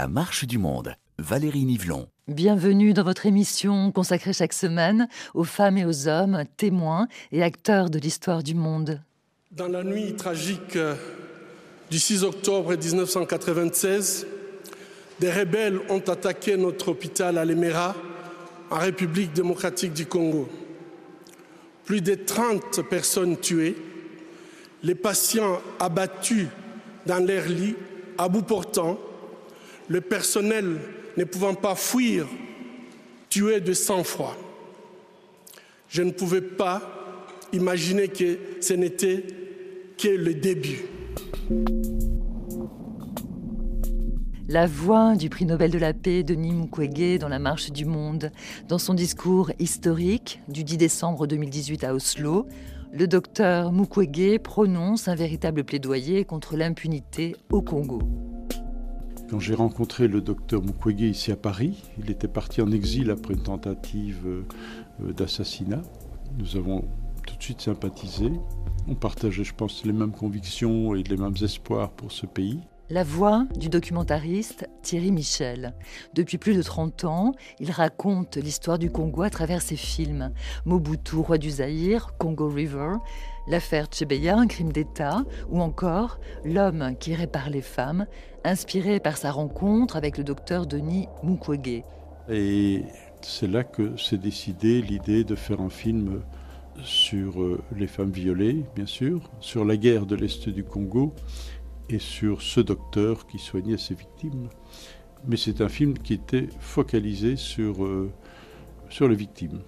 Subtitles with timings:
[0.00, 0.94] La marche du monde.
[1.18, 2.08] Valérie Nivelon.
[2.26, 7.90] Bienvenue dans votre émission consacrée chaque semaine aux femmes et aux hommes, témoins et acteurs
[7.90, 9.02] de l'histoire du monde.
[9.50, 10.78] Dans la nuit tragique
[11.90, 14.26] du 6 octobre 1996,
[15.20, 17.94] des rebelles ont attaqué notre hôpital à Lemera,
[18.70, 20.48] en République démocratique du Congo.
[21.84, 23.76] Plus de 30 personnes tuées,
[24.82, 26.46] les patients abattus
[27.04, 27.76] dans leur lit,
[28.16, 28.98] à bout portant,
[29.90, 30.78] le personnel
[31.16, 32.26] ne pouvant pas fuir,
[33.28, 34.36] tué de sang-froid.
[35.88, 36.80] Je ne pouvais pas
[37.52, 39.24] imaginer que ce n'était
[39.98, 40.84] que le début.
[44.48, 48.30] La voix du prix Nobel de la paix Denis Mukwege dans la marche du monde.
[48.68, 52.46] Dans son discours historique du 10 décembre 2018 à Oslo,
[52.92, 58.00] le docteur Mukwege prononce un véritable plaidoyer contre l'impunité au Congo.
[59.30, 63.34] Quand j'ai rencontré le docteur Mukwege ici à Paris, il était parti en exil après
[63.34, 65.82] une tentative euh, d'assassinat.
[66.36, 66.88] Nous avons
[67.28, 68.32] tout de suite sympathisé.
[68.88, 72.58] On partageait, je pense, les mêmes convictions et les mêmes espoirs pour ce pays.
[72.88, 75.74] La voix du documentariste Thierry Michel.
[76.14, 80.32] Depuis plus de 30 ans, il raconte l'histoire du Congo à travers ses films.
[80.64, 82.94] Mobutu, roi du Zaïre, Congo River,
[83.50, 88.06] l'affaire Tchebeya, un crime d'État, ou encore L'homme qui répare les femmes,
[88.44, 91.82] inspiré par sa rencontre avec le docteur Denis Mukwege.
[92.30, 92.84] Et
[93.20, 96.22] c'est là que s'est décidé l'idée de faire un film
[96.82, 101.12] sur euh, les femmes violées, bien sûr, sur la guerre de l'Est du Congo
[101.88, 104.48] et sur ce docteur qui soignait ses victimes.
[105.26, 108.10] Mais c'est un film qui était focalisé sur, euh,
[108.88, 109.60] sur les victimes.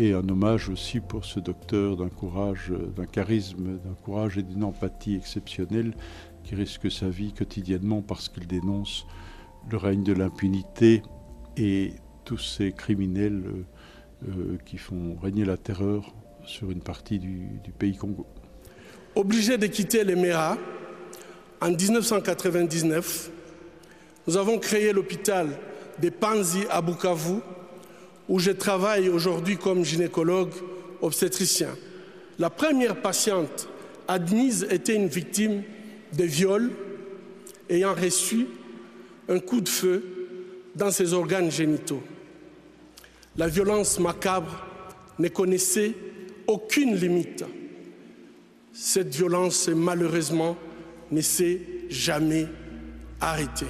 [0.00, 4.62] Et un hommage aussi pour ce docteur d'un courage, d'un charisme, d'un courage et d'une
[4.62, 5.92] empathie exceptionnelle
[6.44, 9.06] qui risque sa vie quotidiennement parce qu'il dénonce
[9.68, 11.02] le règne de l'impunité
[11.56, 13.64] et tous ces criminels euh,
[14.28, 18.24] euh, qui font régner la terreur sur une partie du, pays Congo.
[19.16, 20.58] Obligé de quitter les Méras,
[21.60, 23.30] en 1999,
[24.28, 25.48] nous avons créé l'hôpital
[26.00, 27.40] de Panzi à Bukavu,
[28.28, 30.52] où je travaille aujourd'hui comme gynécologue
[31.00, 31.70] obstétricien.
[32.38, 33.68] La première patiente
[34.06, 35.62] admise était une victime
[36.16, 36.70] de viol
[37.68, 38.46] ayant reçu
[39.28, 40.04] un coup de feu
[40.74, 42.02] dans ses organes génitaux.
[43.36, 44.66] La violence macabre
[45.18, 45.94] ne connaissait
[46.46, 47.44] aucune limite.
[48.72, 50.56] Cette violence malheureusement
[51.10, 52.46] ne s'est jamais
[53.20, 53.66] arrêté.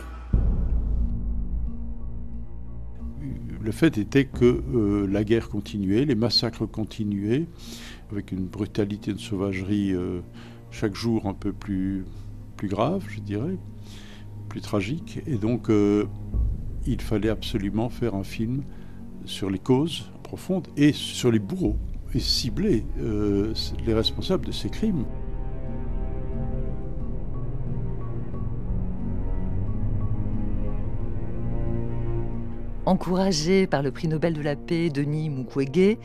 [3.68, 7.44] Le fait était que euh, la guerre continuait, les massacres continuaient,
[8.10, 10.20] avec une brutalité, une sauvagerie euh,
[10.70, 12.06] chaque jour un peu plus,
[12.56, 13.58] plus grave, je dirais,
[14.48, 15.20] plus tragique.
[15.26, 16.06] Et donc, euh,
[16.86, 18.62] il fallait absolument faire un film
[19.26, 21.76] sur les causes profondes et sur les bourreaux,
[22.14, 22.86] et cibler
[23.84, 25.04] les responsables de ces crimes.
[32.88, 35.98] Encouragé par le prix Nobel de la paix Denis Mukwege,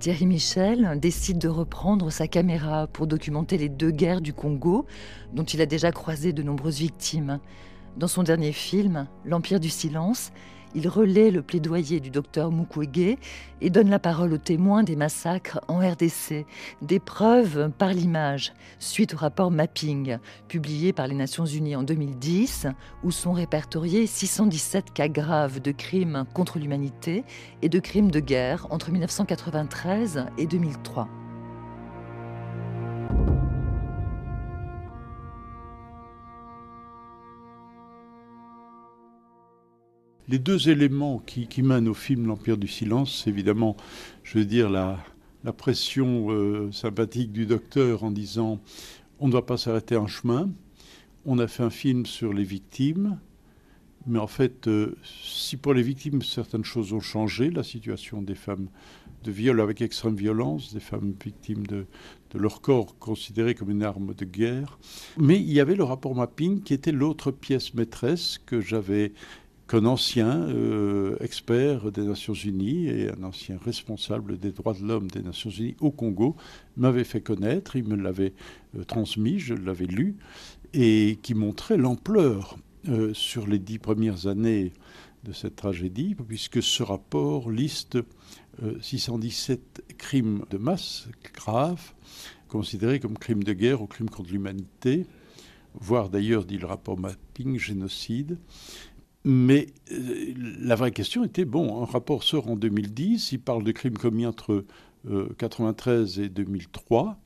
[0.00, 4.84] Thierry Michel décide de reprendre sa caméra pour documenter les deux guerres du Congo,
[5.32, 7.40] dont il a déjà croisé de nombreuses victimes.
[7.96, 10.30] Dans son dernier film, L'Empire du silence,
[10.74, 13.16] il relaie le plaidoyer du docteur Mukwege
[13.60, 16.44] et donne la parole aux témoins des massacres en RDC,
[16.82, 20.18] des preuves par l'image, suite au rapport Mapping,
[20.48, 22.66] publié par les Nations Unies en 2010,
[23.04, 27.24] où sont répertoriés 617 cas graves de crimes contre l'humanité
[27.62, 31.08] et de crimes de guerre entre 1993 et 2003.
[40.28, 43.76] Les deux éléments qui, mènent au film L'Empire du Silence, c'est évidemment,
[44.22, 44.98] je veux dire, la,
[45.56, 48.60] pression euh, sympathique du docteur en disant
[49.20, 50.50] on ne doit pas s'arrêter en chemin.
[51.24, 53.20] On a fait un film sur les victimes,
[54.08, 58.34] mais en fait, euh, si pour les victimes certaines choses ont changé, la situation des
[58.34, 58.66] femmes
[59.22, 61.86] de viol avec extrême violence, des femmes victimes de,
[62.32, 64.78] de leur corps considéré comme une arme de guerre,
[65.16, 69.12] mais il y avait le rapport mapping qui était l'autre pièce maîtresse que j'avais
[69.68, 75.10] qu'un ancien euh, expert des Nations Unies et un ancien responsable des droits de l'homme
[75.10, 76.36] des Nations Unies au Congo
[76.76, 78.32] m'avait fait connaître, il me l'avait
[78.76, 80.16] euh, transmis, je l'avais lu,
[80.72, 82.56] et qui montrait l'ampleur
[82.88, 84.72] euh, sur les dix premières années
[85.24, 87.98] de cette tragédie, puisque ce rapport liste
[88.80, 91.92] 617 crimes de masse graves,
[92.48, 95.04] considérés comme crimes de guerre ou crimes contre l'humanité,
[95.74, 98.38] voire d'ailleurs, dit le rapport Mapping, génocide
[99.26, 103.72] Mais euh, la vraie question était, bon, un rapport sort en 2010, il parle de
[103.72, 104.64] crimes commis entre
[105.04, 107.18] 1993 et 2003,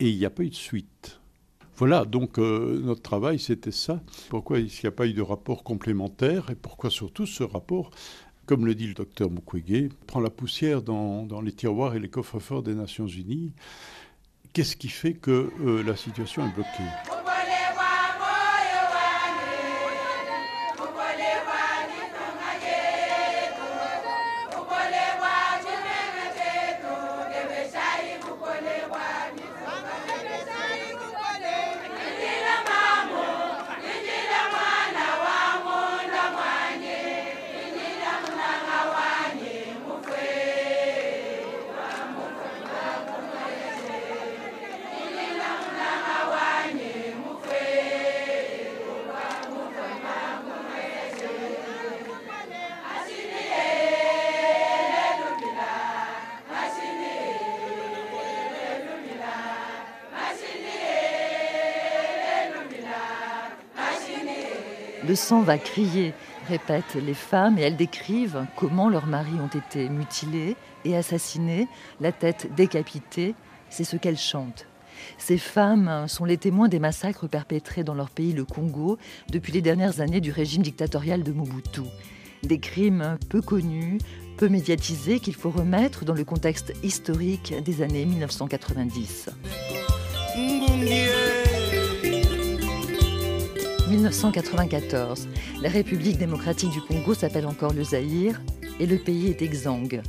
[0.00, 1.20] et il n'y a pas eu de suite.
[1.76, 4.00] Voilà, donc notre travail, c'était ça.
[4.28, 7.90] Pourquoi il n'y a pas eu de rapport complémentaire et pourquoi surtout ce rapport
[8.46, 12.62] comme le dit le docteur Mukwege, prend la poussière dans, les tiroirs et les coffres-forts
[12.62, 13.52] des Nations Unies.
[14.52, 17.33] Qu'est-ce qui fait que euh, la situation est bloquée?
[65.14, 66.12] Le sang va crier,
[66.48, 71.68] répètent les femmes, et elles décrivent comment leurs maris ont été mutilés et assassinés,
[72.00, 73.36] la tête décapitée.
[73.70, 74.66] C'est ce qu'elles chantent.
[75.16, 78.98] Ces femmes sont les témoins des massacres perpétrés dans leur pays, le Congo,
[79.30, 81.82] depuis les dernières années du régime dictatorial de Mobutu.
[82.42, 83.98] Des crimes peu connus,
[84.36, 89.30] peu médiatisés qu'il faut remettre dans le contexte historique des années 1990.
[93.94, 95.28] 1994.
[95.62, 98.42] La République démocratique du Congo s'appelle encore le Zaïre
[98.80, 100.02] et le pays est exsangue.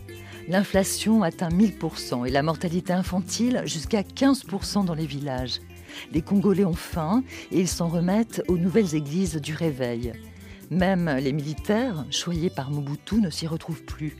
[0.47, 5.59] L'inflation atteint 1000% et la mortalité infantile jusqu'à 15% dans les villages.
[6.11, 10.13] Les Congolais ont faim et ils s'en remettent aux nouvelles églises du réveil.
[10.71, 14.15] Même les militaires, choyés par Mobutu, ne s'y retrouvent plus.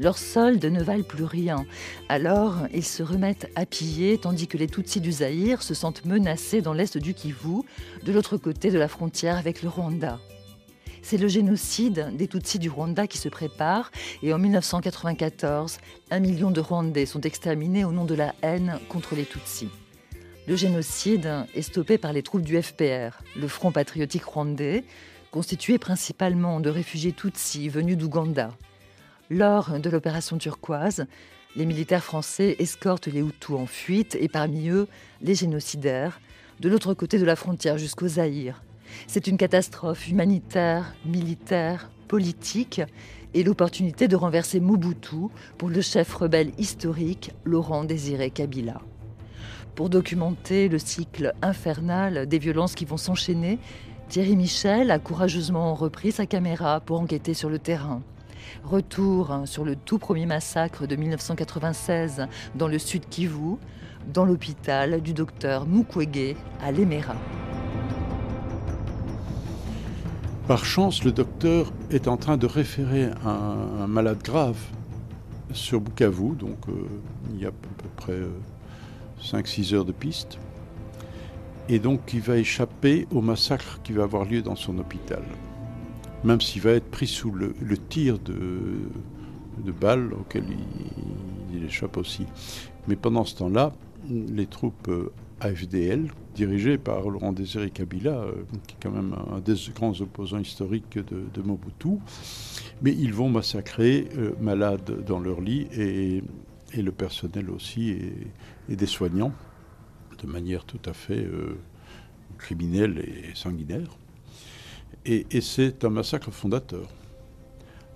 [0.00, 1.66] Leurs soldes ne valent plus rien.
[2.08, 6.62] Alors, ils se remettent à piller, tandis que les Tutsis du Zaïre se sentent menacés
[6.62, 7.64] dans l'est du Kivu,
[8.02, 10.18] de l'autre côté de la frontière avec le Rwanda.
[11.02, 13.90] C'est le génocide des Tutsis du Rwanda qui se prépare
[14.22, 15.76] et en 1994,
[16.10, 19.68] un million de Rwandais sont exterminés au nom de la haine contre les Tutsis.
[20.46, 24.82] Le génocide est stoppé par les troupes du FPR, le Front patriotique rwandais,
[25.30, 28.50] constitué principalement de réfugiés Tutsis venus d'Ouganda.
[29.32, 31.06] Lors de l'opération turquoise,
[31.54, 34.88] les militaires français escortent les Hutus en fuite et parmi eux
[35.22, 36.20] les génocidaires
[36.58, 38.64] de l'autre côté de la frontière jusqu'au Zaïre.
[39.06, 42.80] C'est une catastrophe humanitaire, militaire, politique
[43.32, 45.28] et l'opportunité de renverser Mobutu
[45.58, 48.80] pour le chef rebelle historique Laurent Désiré Kabila.
[49.76, 53.60] Pour documenter le cycle infernal des violences qui vont s'enchaîner,
[54.08, 58.02] Thierry Michel a courageusement repris sa caméra pour enquêter sur le terrain.
[58.64, 63.56] Retour sur le tout premier massacre de 1996 dans le sud Kivu,
[64.12, 67.14] dans l'hôpital du docteur Mukwege à Lemera.
[70.46, 74.58] Par chance, le docteur est en train de référer un, malade grave
[75.52, 76.72] sur Bukavu, donc euh,
[77.32, 78.18] il y a à peu près
[79.22, 80.38] 5-6 euh, heures de piste.
[81.68, 85.22] Et donc il va échapper au massacre qui va avoir lieu dans son hôpital
[86.24, 87.54] même s'il va être pris sous le,
[87.88, 88.36] tir de,
[89.64, 90.44] de, balles auquel
[91.54, 92.26] il, échappe aussi.
[92.88, 93.72] Mais pendant ce temps-là,
[94.08, 98.32] les troupes euh, AFDL, dirigées par Laurent Désiré Kabila, euh,
[98.66, 101.98] qui est quand même un des grands opposants historiques de, Mobutu,
[102.82, 106.22] mais ils vont massacrer euh, malades dans leur lit et,
[106.76, 107.90] le personnel aussi
[108.68, 109.32] et, des soignants
[110.22, 111.26] de manière tout à fait
[112.38, 113.98] criminelle et sanguinaire.
[115.06, 116.88] Et, c'est un massacre fondateur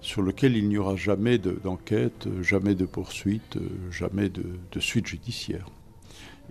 [0.00, 3.58] sur lequel il n'y aura jamais d'enquête, jamais de poursuite,
[3.90, 5.66] jamais de, suite judiciaire.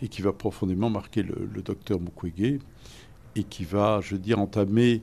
[0.01, 2.59] Et qui va profondément marquer le, docteur Mukwege
[3.35, 5.01] et qui va, je veux entamer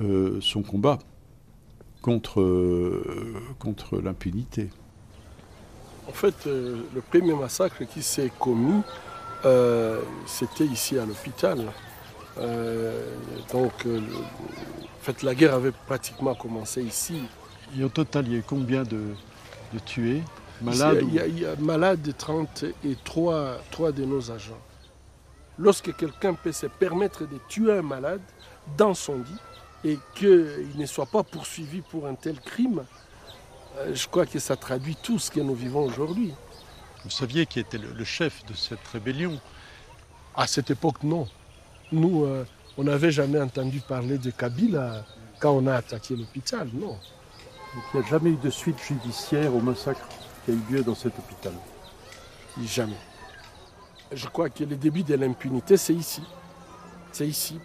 [0.00, 0.98] euh, son combat
[2.02, 4.68] contre, euh, contre l'impunité.
[6.08, 8.82] En fait, euh, le premier massacre qui s'est commis,
[10.26, 11.72] c'était ici à l'hôpital.
[13.52, 13.86] Donc,
[15.06, 17.22] fait, la guerre avait pratiquement commencé ici.
[17.78, 19.14] Et au total, il y a eu combien de,
[19.84, 20.22] tués?
[20.62, 23.58] Malades Il y a, il y a malades 30 et 3,
[23.92, 24.60] de nos agents.
[25.58, 28.22] Lorsque quelqu'un peut se permettre de tuer un malade
[28.76, 29.40] dans son lit
[29.84, 32.84] et qu'il ne soit pas poursuivi pour un tel crime,
[33.78, 36.32] euh, je crois que ça traduit tout ce que nous vivons aujourd'hui.
[37.04, 39.38] Vous saviez qui était le chef de cette rébellion?
[40.34, 41.28] À cette époque, non.
[41.92, 42.44] Nous, euh,
[42.76, 45.04] on n'avait jamais entendu parler de Kabila.
[45.38, 46.96] quand on a attaqué l'hôpital, non.
[47.94, 50.08] il n'y a jamais eu de suite judiciaire au massacre
[50.44, 51.52] qui a eu lieu dans cet hôpital
[52.64, 52.96] Jamais.
[54.12, 56.22] Je crois que le début de l'impunité, c'est ici.
[57.12, 57.58] C'est ici.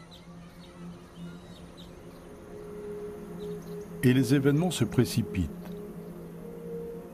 [4.04, 5.50] Et les événements se précipitent.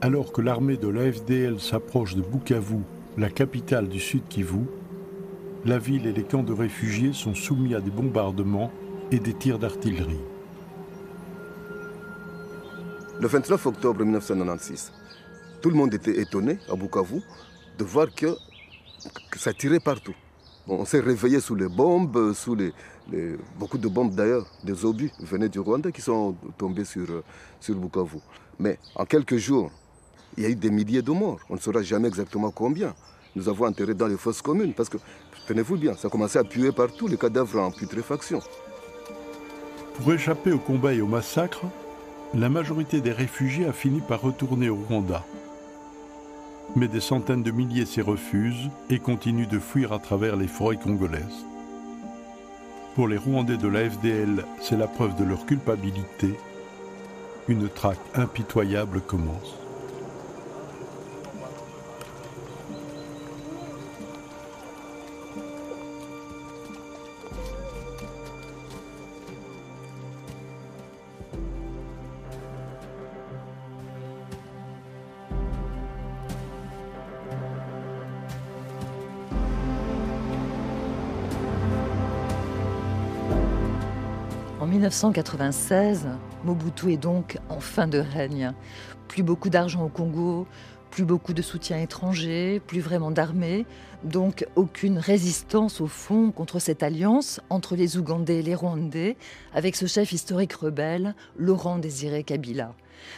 [0.02, 2.80] Alors que l'armée de l'AFDL s'approche de Bukavu,
[3.18, 4.66] la capitale du Sud Kivu,
[5.68, 8.72] la ville et les camps de réfugiés sont soumis à des bombardements
[9.12, 10.22] et des tirs d'artillerie.
[13.20, 14.94] Le 29 octobre 1996,
[15.62, 17.22] tout le monde était étonné à Bukavu
[17.78, 18.28] de voir que,
[19.36, 20.16] ça tirait partout.
[20.70, 22.72] On s'est réveillé sous les bombes, sous les,
[23.60, 27.08] beaucoup de bombes d'ailleurs, des obus venaient du Rwanda qui sont tombés sur,
[27.60, 28.20] sur Bukavu.
[28.58, 29.70] Mais en quelques jours,
[30.38, 31.42] il y a eu des milliers de morts.
[31.50, 32.96] On ne saura jamais exactement combien.
[33.38, 34.98] Nous avons enterré dans les fosses communes parce que,
[35.48, 38.42] tenez-vous bien, ça commençait à puer partout, les cadavres en putréfaction.
[39.96, 41.66] Pour échapper au combat et au massacre,
[42.36, 45.24] la majorité des réfugiés a fini par retourner au Rwanda.
[46.76, 50.78] Mais des centaines de milliers s'y refusent et continuent de fuir à travers les forêts
[50.78, 51.46] congolaises.
[52.94, 56.34] Pour les Rwandais de la FDL, c'est la preuve de leur culpabilité.
[57.48, 59.57] Une traque impitoyable commence.
[84.98, 86.08] 1996,
[86.44, 88.54] Mobutu est donc en fin de règne.
[89.08, 90.48] Plus beaucoup d'argent au Congo,
[90.90, 93.68] plus beaucoup de soutien étranger, plus vraiment d'armée,
[94.04, 99.18] donc aucune résistance au fond contre cette alliance entre les Ougandais et les Rwandais,
[99.54, 102.74] avec ce chef historique rebelle, Laurent Désiré Kabila.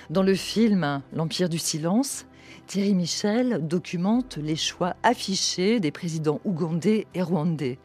[0.09, 2.25] Dans le film L'Empire du silence,
[2.67, 7.79] Thierry Michel documente les choix affichés des présidents ougandais et rwandais.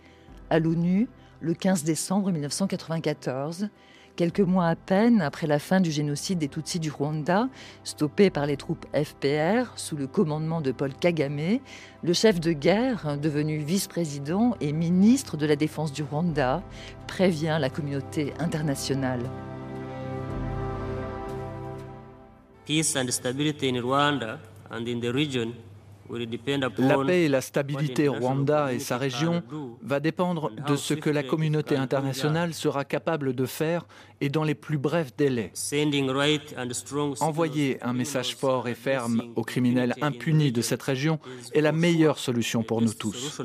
[0.50, 1.08] À l'ONU,
[1.40, 3.68] le 15 décembre 1994,
[4.16, 7.48] quelques mois à peine après la fin du génocide des Tutsis du Rwanda,
[7.82, 11.58] stoppé par les troupes FPR sous le commandement de Paul Kagame,
[12.02, 16.62] le chef de guerre, devenu vice-président et ministre de la Défense du Rwanda,
[17.06, 19.22] prévient la communauté internationale.
[22.66, 24.38] Peace and stability in Rwanda
[24.70, 25.52] and in the region
[26.10, 29.42] la paix et la stabilité au Rwanda et sa région
[29.82, 33.86] va dépendre de ce que la communauté internationale sera capable de faire
[34.20, 35.52] et dans les plus brefs délais.
[37.20, 41.18] Envoyer un message fort et ferme aux criminels impunis de cette région
[41.52, 43.40] est la meilleure solution pour nous tous.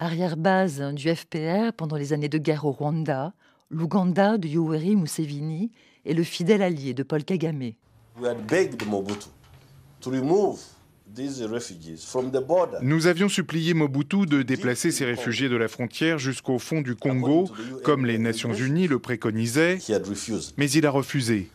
[0.00, 3.32] Arrière-base du FPR pendant les années de guerre au Rwanda,
[3.70, 5.70] l'Ouganda de Yoweri Museveni
[6.04, 7.72] est le fidèle allié de Paul Kagame.
[12.82, 17.50] Nous avions supplié Mobutu de déplacer ces réfugiés de la frontière jusqu'au fond du Congo,
[17.82, 19.78] comme les Nations Unies le préconisaient,
[20.56, 21.50] mais il a refusé.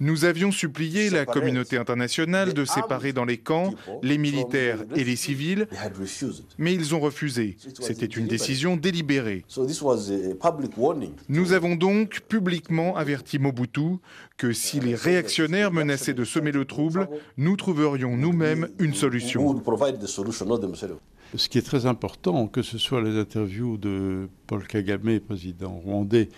[0.00, 5.16] Nous avions supplié la communauté internationale de séparer dans les camps les militaires et les
[5.16, 5.66] civils,
[6.58, 7.56] mais ils ont refusé.
[7.80, 9.44] C'était une décision délibérée.
[11.28, 13.98] Nous avons donc publiquement averti Mobutu
[14.36, 19.62] que si les réactionnaires menaçaient de semer le trouble, nous trouverions nous-mêmes une solution.
[21.36, 26.28] Ce qui est très important, que ce soit les interviews de Paul Kagame, président rwandais,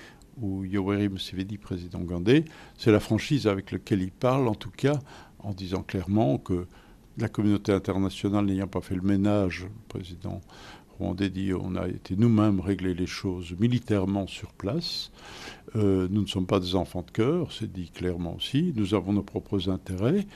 [0.43, 2.45] ou Yoweri Museveni, président gandais,
[2.77, 4.99] c'est la franchise avec laquelle il parle, en tout cas,
[5.39, 6.67] en disant clairement que
[7.19, 10.41] la communauté internationale n'ayant pas fait le ménage, le président
[10.99, 15.11] rwandais dit on a été nous-mêmes régler les choses militairement sur place.
[15.77, 18.73] Euh, nous ne sommes pas des enfants de cœur, c'est dit clairement aussi.
[18.77, 20.27] Nous avons nos propres intérêts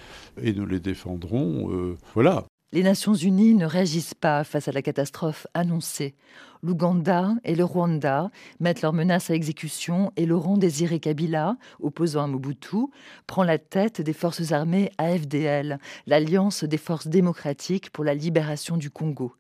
[0.41, 1.71] et nous les défendrons.
[1.73, 2.45] Euh, voilà.
[2.73, 6.15] Les Nations Unies ne réagissent pas face à la catastrophe annoncée.
[6.63, 12.27] L'Ouganda et le Rwanda mettent leurs menaces à exécution et Laurent Désiré Kabila, opposant à
[12.27, 12.87] Mobutu,
[13.27, 18.91] prend la tête des forces armées AFDL, l'Alliance des forces démocratiques pour la libération du
[18.91, 19.35] Congo.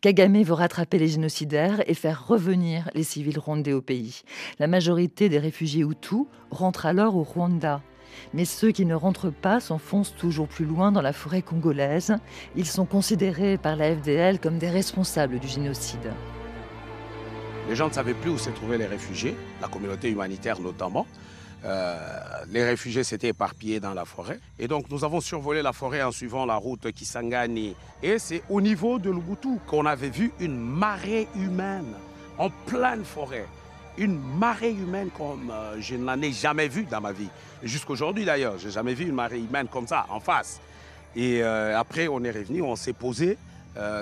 [0.00, 4.22] Kagame veut rattraper les génocidaires et faire revenir les civils rwandais au pays.
[4.58, 7.80] La majorité des réfugiés Hutus rentrent alors au Rwanda.
[8.34, 12.14] Mais ceux qui ne rentrent pas s'enfoncent toujours plus loin dans la forêt congolaise.
[12.56, 16.12] Ils sont considérés par la FDL comme des responsables du génocide.
[17.72, 21.06] Les gens ne savaient plus où se trouvaient les réfugiés, la communauté humanitaire notamment.
[21.64, 21.96] Euh,
[22.50, 24.38] les réfugiés s'étaient éparpillés dans la forêt.
[24.58, 27.74] Et donc nous avons survolé la forêt en suivant la route Kisangani.
[28.02, 31.94] Et c'est au niveau de Lubutu qu'on avait vu une marée humaine
[32.36, 33.46] en pleine forêt.
[33.96, 37.30] une marée humaine comme euh, je n'en ai jamais vu dans ma vie.
[37.62, 40.60] Jusqu'aujourd'hui d'ailleurs, je n'ai jamais vu une marée humaine comme ça, en face.
[41.16, 43.38] Et euh, après, on est revenu, on s'est posé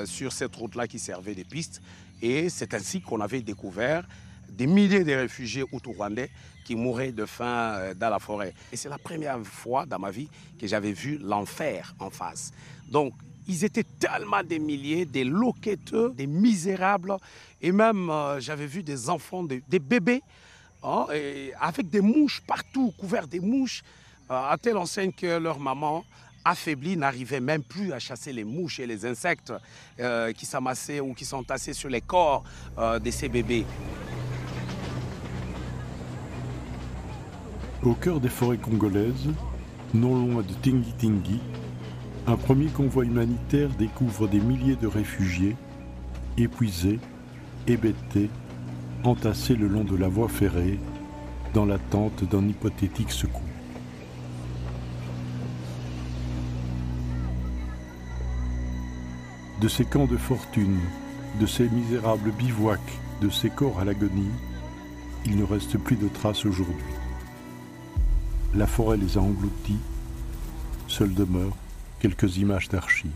[0.05, 1.81] sur cette route-là qui servait de piste.
[2.23, 4.07] Et c'est ainsi qu'on avait découvert
[4.49, 6.31] des milliers de réfugiés outou-rwandais
[6.65, 8.53] qui mouraient de faim dans la forêt.
[8.73, 12.53] Et c'est la première fois dans ma vie que j'avais vu l'enfer en face.
[12.91, 13.15] Donc,
[13.51, 17.17] ils étaient tellement des milliers, des loqueteux, des misérables.
[17.61, 20.23] Et même, euh, j'avais vu des enfants, des, bébés,
[20.83, 21.07] hein,
[21.61, 23.83] avec des mouches partout, couverts des mouches,
[24.31, 26.05] euh, à telle enseigne que leur maman,
[26.45, 29.53] affaiblie, n'arrivait même plus à chasser les mouches et les insectes
[29.99, 32.45] euh, qui s'amassaient ou qui tassés sur les corps
[32.79, 33.65] de ces bébés.
[37.83, 39.29] Au cœur des forêts congolaises,
[39.95, 41.41] non loin de Tingi Tingi,
[42.27, 45.57] un premier convoi humanitaire découvre des milliers de réfugiés,
[46.37, 47.01] épuisés,
[47.67, 48.29] hébétés,
[49.03, 50.79] entassés le long de la voie ferrée,
[51.55, 53.50] dans l'attente d'un hypothétique secours.
[59.61, 60.79] De ces camps de fortune,
[61.39, 62.81] de ces misérables bivouacs,
[63.21, 64.31] de ces corps à l'agonie,
[65.27, 66.95] il ne reste plus de traces aujourd'hui.
[68.55, 69.77] La forêt les a engloutis,
[70.89, 71.57] seuls demeurent
[72.01, 73.11] quelques images d'archives.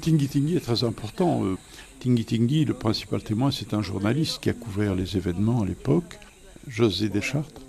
[0.00, 1.44] Tingi Tingi est très important.
[1.44, 1.58] Euh,
[2.00, 6.18] Tingi Tingi, le principal témoin, c'est un journaliste qui a couvert les événements à l'époque,
[6.66, 7.60] José Deschartres,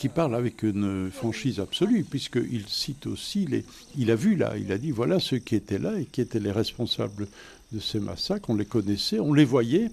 [0.00, 3.66] qui parle avec une franchise absolue, puisqu'il cite aussi les.
[3.98, 6.40] Il a vu là, il a dit voilà ceux qui étaient là et qui étaient
[6.40, 7.28] les responsables
[7.72, 9.90] de ces massacres, on les connaissait, on les voyait,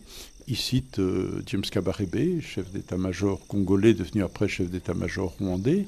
[0.48, 5.86] il cite euh, James Kabarebe, chef d'état-major congolais, devenu après chef d'état-major rwandais.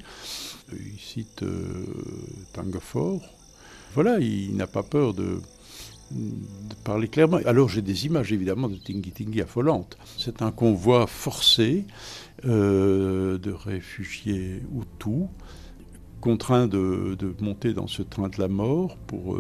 [0.74, 1.86] Euh, il cite euh.
[3.94, 5.40] Voilà, il, n'a pas peur de,
[6.84, 7.40] parler clairement.
[7.46, 9.98] Alors j'ai des images évidemment de Tingi Tingi affolantes.
[10.18, 11.86] C'est un convoi forcé
[12.44, 15.28] de réfugiés Hutus,
[16.22, 19.38] contraints de, de, monter dans ce train de la mort pour,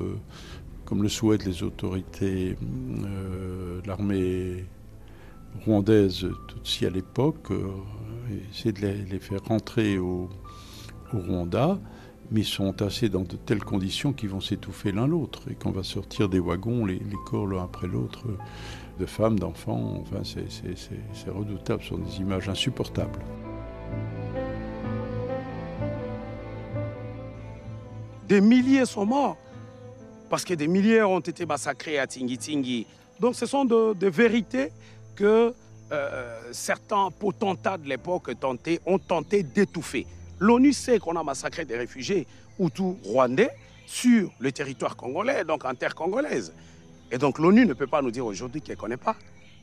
[0.86, 4.66] comme le souhaitent les autorités de l'armée
[5.66, 7.70] rwandaises Tutsi à l'époque, euh,
[8.52, 10.30] essayer de les, faire rentrer au,
[11.12, 11.80] Rwanda,
[12.32, 15.42] mais ils sont tassés dans de telles conditions qu'ils vont s'étouffer l'un l'autre.
[15.50, 18.26] Et quand on va sortir des wagons, les, corps l'un après l'autre,
[19.00, 23.20] de femmes, d'enfants, enfin, c'est redoutable, ce sont des images insupportables.
[28.28, 29.38] Des milliers sont morts,
[30.30, 32.86] parce que des milliers ont été massacrés à Tingi Tingi.
[33.20, 34.72] Donc ce sont des vérités
[35.16, 35.54] que
[35.92, 38.30] euh, certains potentats de l'époque
[38.86, 40.06] ont tenté d'étouffer.
[40.40, 42.28] L'ONU sait qu'on a massacré des réfugiés
[42.60, 43.50] Hutus rwandais
[43.86, 46.54] sur le territoire congolais, donc en terre congolaise.
[47.12, 49.16] Et donc l'ONU ne peut pas nous dire aujourd'hui qu'elle ne connaît pas.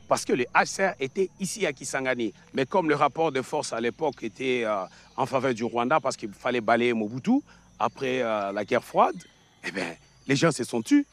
[0.07, 2.33] Parce que les HCR étaient ici à Kisangani.
[2.53, 4.85] Mais comme le rapport de force à l'époque était euh,
[5.17, 7.41] en faveur du Rwanda parce qu'il fallait balayer Mobutu
[7.77, 9.17] après euh, la guerre froide,
[9.65, 9.95] eh bien,
[10.27, 11.05] les gens se sont tus.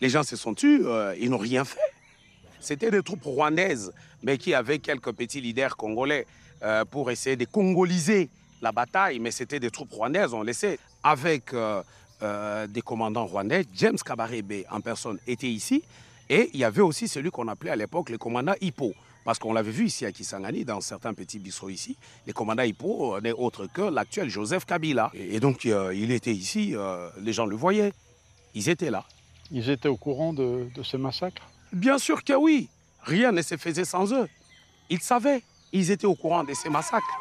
[0.00, 0.82] Les gens se sont tus,
[1.18, 1.78] ils n'ont rien fait.
[2.64, 6.26] C'était des troupes rwandaises, mais qui avaient quelques petits leaders congolais
[6.62, 8.30] euh, pour essayer de congoliser
[8.62, 9.18] la bataille.
[9.18, 11.52] Mais c'était des troupes rwandaises, on le sait, avec
[12.24, 13.64] euh, euh, des commandants rwandais.
[13.74, 15.82] James Kabarebe en personne était ici.
[16.28, 18.92] Et il y avait aussi celui qu'on appelait à l'époque le commandant Hippo.
[19.24, 21.96] Parce qu'on l'avait vu ici à Kisangani, dans certains petits bistrots ici.
[22.26, 25.10] Le commandant Hippo n'est autre que l'actuel Joseph Kabila.
[25.14, 26.74] Et, donc, il était ici,
[27.22, 27.92] les gens le voyaient.
[28.54, 29.04] Ils étaient là.
[29.50, 31.42] Ils étaient au courant de, de ce massacre?
[31.72, 32.68] Bien sûr que oui.
[33.02, 34.28] Rien ne se faisait sans eux.
[34.90, 35.42] Ils savaient.
[35.72, 37.18] Ils étaient au courant de ces massacres.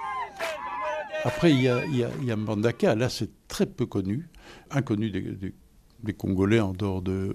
[1.24, 2.96] Après, il y a, il Mbandaka.
[2.96, 4.28] Là, c'est très peu connu.
[4.72, 7.34] Inconnu des, Congolais en dehors de,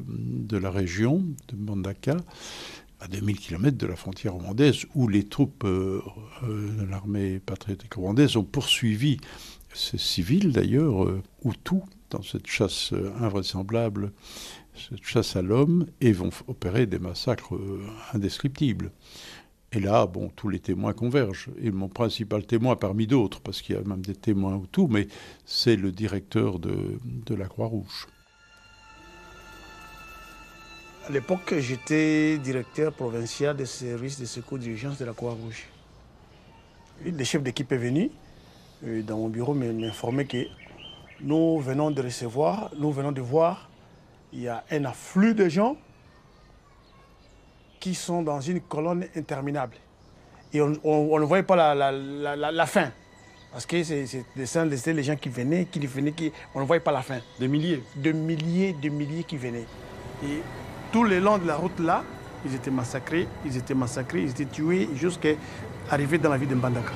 [0.50, 2.16] la région de Mbandaka,
[3.00, 6.02] à 2000 km de la frontière rwandaise, où les troupes euh,
[6.42, 9.18] euh, de l'armée patriotique rwandaise ont poursuivi
[9.72, 11.22] ces civils, d'ailleurs, euh,
[11.64, 14.12] tout dans cette chasse invraisemblable
[14.78, 17.80] cette chasse à l'homme et vont opérer des massacres euh,
[18.12, 18.92] indescriptibles.
[19.72, 21.50] Et là, bon, tous les témoins convergent.
[21.60, 24.88] Et mon principal témoin parmi d'autres, parce qu'il y a même des témoins ou tout,
[24.88, 25.08] mais
[25.44, 28.06] c'est le directeur de, de la Croix-Rouge.
[31.06, 35.66] À l'époque, j'étais directeur provincial des services de secours d'urgence de la Croix-Rouge.
[37.04, 38.10] Le chef d'équipe est venu
[38.82, 40.44] dans mon bureau m'informer que
[41.20, 43.68] nous venons de recevoir, nous venons de voir
[44.32, 45.76] il y a un afflux de gens
[47.78, 49.76] qui sont dans une colonne interminable.
[50.52, 50.70] Et on,
[51.18, 52.90] ne voyait pas la, fin.
[53.52, 57.02] Parce que c'est les gens qui venaient, qui venaient, qui, on ne voyait pas la
[57.02, 57.18] fin.
[57.38, 59.66] Des milliers De milliers, de milliers qui venaient.
[60.24, 60.40] Et
[60.92, 62.02] tout le long de la route là,
[62.44, 65.30] ils étaient massacrés, ils étaient massacrés, ils étaient tués jusqu'à
[65.90, 66.92] arriver dans la ville de Mbandaka.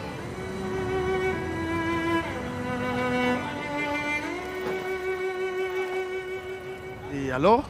[7.15, 7.69] Et alors,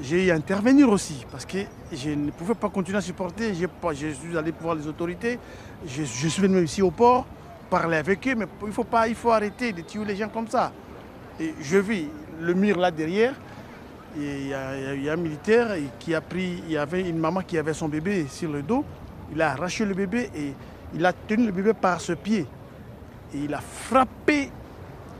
[0.00, 1.58] j'ai intervenir aussi parce que
[1.92, 3.54] je ne pouvais pas continuer à supporter.
[3.54, 5.38] Je suis allé voir les autorités.
[5.86, 7.26] Je, suis venu ici au port,
[7.70, 10.48] parler avec eux, mais il faut, pas, il faut arrêter de tuer les gens comme
[10.48, 10.72] ça.
[11.38, 12.08] Et je vis
[12.40, 13.34] le mur là derrière.
[14.16, 17.74] Il y, a, un militaire qui a pris, il y avait une maman qui avait
[17.74, 18.84] son bébé sur le dos.
[19.32, 20.52] Il a arraché le bébé et
[20.94, 22.46] il a tenu le bébé par ce pied.
[23.34, 24.50] Et il a frappé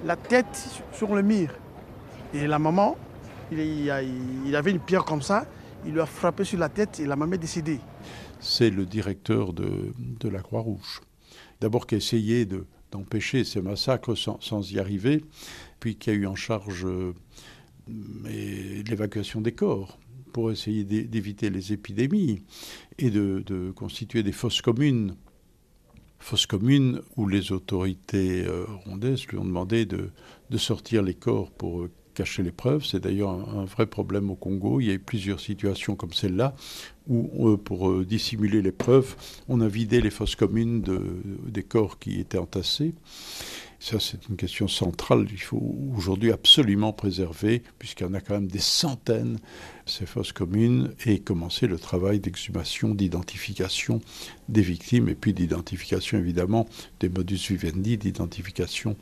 [0.05, 1.49] la tête sur le mur.
[2.33, 2.97] Et la maman,
[3.53, 5.47] il, avait une pierre comme ça,
[5.85, 7.81] il lui a frappé sur la tête et la maman est décédée.
[8.41, 9.93] C'est le directeur de,
[10.29, 11.01] la Croix-Rouge.
[11.61, 12.47] D'abord qui a essayé
[12.91, 15.25] d'empêcher ces massacres sans, y arriver,
[15.81, 17.15] puis qui a eu en charge euh,
[17.87, 19.99] l'évacuation des corps
[20.33, 22.43] pour essayer d'éviter les épidémies
[22.99, 25.17] et de, constituer des fosses communes.
[26.19, 30.11] Fosses communes où les autorités euh, rondaises lui ont demandé de,
[30.49, 32.85] de sortir les corps pour euh, cacher les preuves.
[32.85, 34.81] C'est d'ailleurs un, vrai problème au Congo.
[34.81, 36.55] Il y a eu plusieurs situations comme celle-là
[37.07, 39.17] où, euh, pour euh, dissimuler les preuves,
[39.49, 41.01] on a vidé les fosses communes de,
[41.47, 42.95] des corps qui étaient entassés.
[43.85, 45.27] Ça, c'est une question centrale.
[45.31, 49.39] Il faut aujourd'hui absolument préserver, puisqu'il y en a quand même des centaines,
[49.85, 54.01] ces fosses communes, et commencer le travail d'exhumation, d'identification
[54.49, 56.67] des victimes, et puis d'identification, évidemment,
[57.01, 58.97] des modus vivendi, d'identification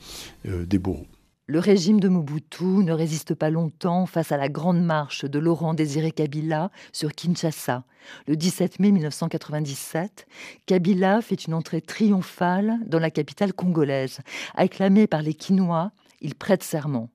[0.47, 1.07] euh, des bourreaux.
[1.53, 5.75] Le régime de Mobutu ne résiste pas longtemps face à la grande marche de Laurent
[5.75, 7.85] Désiré Kabila sur Kinshasa.
[8.27, 10.27] Le 17 mai 1997,
[10.65, 14.21] Kabila fait une entrée triomphale dans la capitale congolaise.
[14.55, 17.11] Acclamé par les Quinois, il prête serment.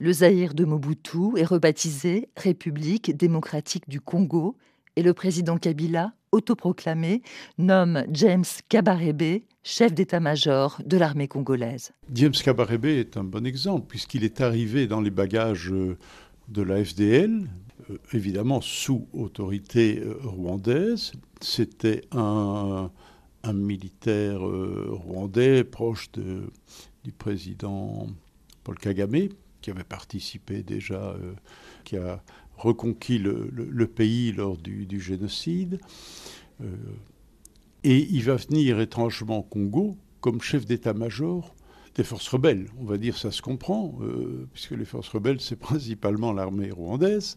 [0.00, 4.56] Le Zaïre de Mobutu est rebaptisé République démocratique du Congo
[4.96, 7.22] et le président Kabila, autoproclamé,
[7.58, 11.92] nomme James Kabarebe chef d'état-major de l'armée congolaise.
[12.12, 15.98] James Kabarebe est un bon exemple puisqu'il est arrivé dans les bagages euh,
[16.48, 17.48] de la FDL,
[17.90, 21.12] euh, évidemment sous autorité euh, rwandaise.
[21.40, 22.90] C'était un,
[23.54, 28.08] militaire rwandais proche du président
[28.64, 29.28] Paul Kagame,
[29.60, 31.14] qui avait participé déjà,
[31.84, 32.24] qui a
[32.56, 35.78] reconquis le, pays lors du, génocide.
[36.62, 36.66] Euh,
[37.84, 41.54] et il va venir étrangement au Congo comme chef d'état-major
[41.94, 42.68] des forces rebelles.
[42.78, 47.36] On va dire ça se comprend, euh, puisque les forces rebelles, c'est principalement l'armée rwandaise.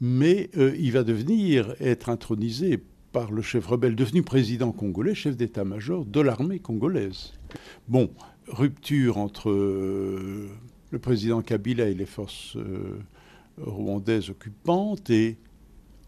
[0.00, 5.36] Mais euh, il va devenir être intronisé par le chef rebelle, devenu président congolais, chef
[5.36, 7.32] d'état-major de l'armée congolaise.
[7.88, 8.10] Bon,
[8.48, 12.56] rupture entre le président Kabila et les forces
[13.58, 15.38] rwandaise occupante et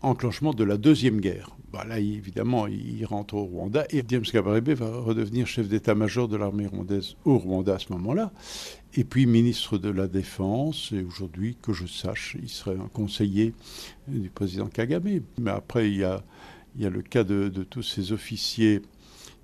[0.02, 1.56] enclenchement de la Deuxième Guerre.
[1.72, 6.66] Bah, là, évidemment, il rentre au Rwanda et James va redevenir chef d'état-major de l'armée
[6.66, 8.32] rwandaise au Rwanda à ce moment-là.
[8.94, 13.52] Et puis ministre de la Défense, et aujourd'hui, que je sache, il serait un conseiller
[14.08, 15.20] du président Kagame.
[15.38, 16.24] Mais après, il y a,
[16.76, 18.80] il y a le cas de, tous ces officiers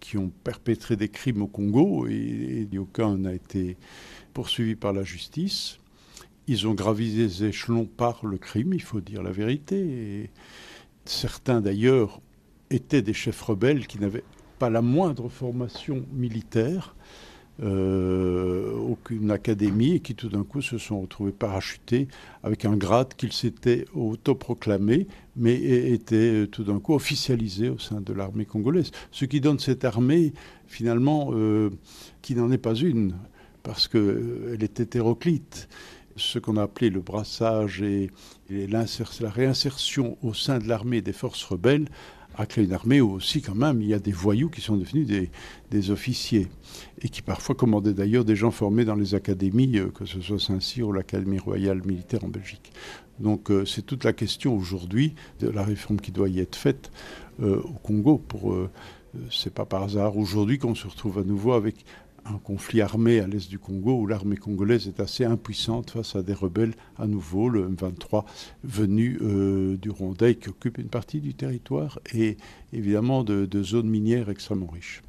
[0.01, 3.77] qui ont perpétré des crimes au Congo et, et aucun n'a été
[4.33, 5.79] poursuivi par la justice.
[6.49, 10.31] Ils ont gravi les échelons par le crime, il faut dire la vérité.
[11.05, 12.21] Certains d'ailleurs
[12.71, 14.25] étaient des chefs rebelles qui n'avaient
[14.59, 16.97] pas la moindre formation militaire,
[17.63, 22.09] euh, aucune académie, et qui tout d'un coup se sont retrouvés parachutés
[22.43, 25.55] avec un grade qu'ils s'étaient autoproclamé, mais
[25.93, 28.91] étaient tout d'un coup officialisés au sein de l'armée congolaise.
[29.13, 30.33] Ce qui donne cette armée,
[30.67, 31.71] finalement, euh,
[32.21, 33.15] qui n'en est pas une,
[33.63, 35.69] parce qu'elle euh, est hétéroclite
[36.17, 38.11] ce qu'on a appelé le brassage et,
[38.51, 41.87] la réinsertion au sein de l'armée des forces rebelles
[42.37, 44.77] a créé une armée où aussi quand même il y a des voyous qui sont
[44.77, 45.07] devenus
[45.71, 46.49] des, officiers
[47.01, 50.39] et qui parfois commandaient d'ailleurs des gens formés dans les académies, euh, que ce soit
[50.39, 52.73] Saint-Cyr ou l'Académie royale militaire en Belgique.
[53.21, 56.91] Donc euh, c'est toute la question aujourd'hui de la réforme qui doit y être faite
[57.41, 58.19] euh, au Congo.
[58.19, 58.55] Pour
[59.31, 61.85] c'est pas par hasard aujourd'hui qu'on se retrouve à nouveau avec
[62.25, 66.23] un conflit armé à l'est du Congo où l'armée congolaise est assez impuissante face à
[66.23, 68.25] des rebelles à nouveau, le M23
[68.65, 72.37] venu euh, du Rwanda qui occupe une partie du territoire et
[72.73, 75.03] évidemment de, de zones minières extrêmement riches.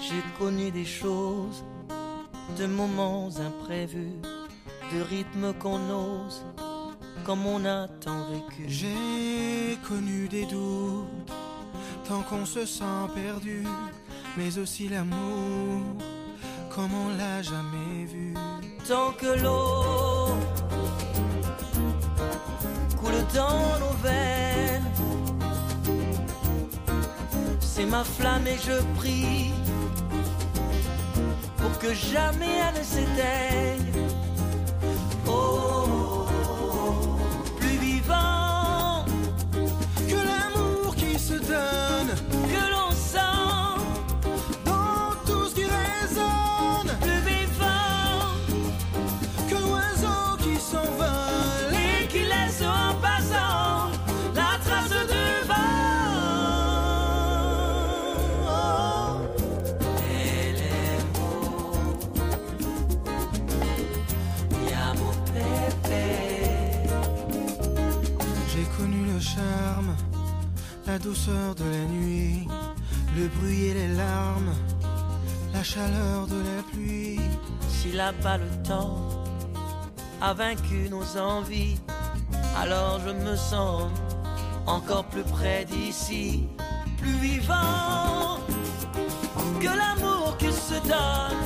[0.00, 1.64] J'ai connu des choses,
[2.58, 4.18] de moments imprévus,
[4.94, 6.44] de rythmes qu'on ose
[7.24, 8.64] comme on a tant vécu.
[8.68, 11.32] J'ai connu des doutes,
[12.08, 13.64] tant qu'on se sent perdu,
[14.36, 15.80] mais aussi l'amour
[16.74, 18.34] comme on l'a jamais vu.
[18.88, 20.34] Tant que l'eau
[22.98, 24.90] coule dans nos veines,
[27.60, 29.52] c'est ma flamme et je prie
[31.58, 34.11] pour que jamais elle ne s'éteigne.
[41.52, 42.71] Qui se
[71.12, 72.48] douceur de la nuit,
[73.18, 74.54] le bruit et les larmes,
[75.52, 77.20] la chaleur de la pluie.
[77.68, 78.96] Si là-bas le temps
[80.22, 81.76] a vaincu nos envies,
[82.58, 83.90] alors je me sens
[84.66, 86.48] encore plus près d'ici,
[86.96, 88.38] plus vivant
[89.60, 91.42] que l'amour qui se donne,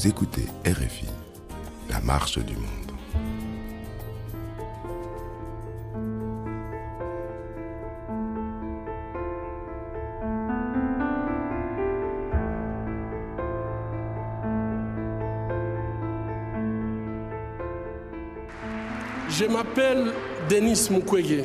[0.00, 1.06] Vous écoutez RFI,
[1.90, 2.92] la marche du monde.
[19.28, 20.12] Je m'appelle
[20.48, 21.44] Denis Mukwege.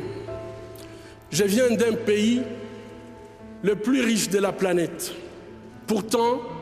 [1.32, 2.44] Je viens d'un pays
[3.64, 5.12] le plus riche de la planète.
[5.88, 6.53] Pourtant,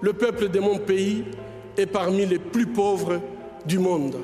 [0.00, 1.24] le peuple de mon pays
[1.76, 3.20] est parmi les plus pauvres
[3.64, 4.16] du monde.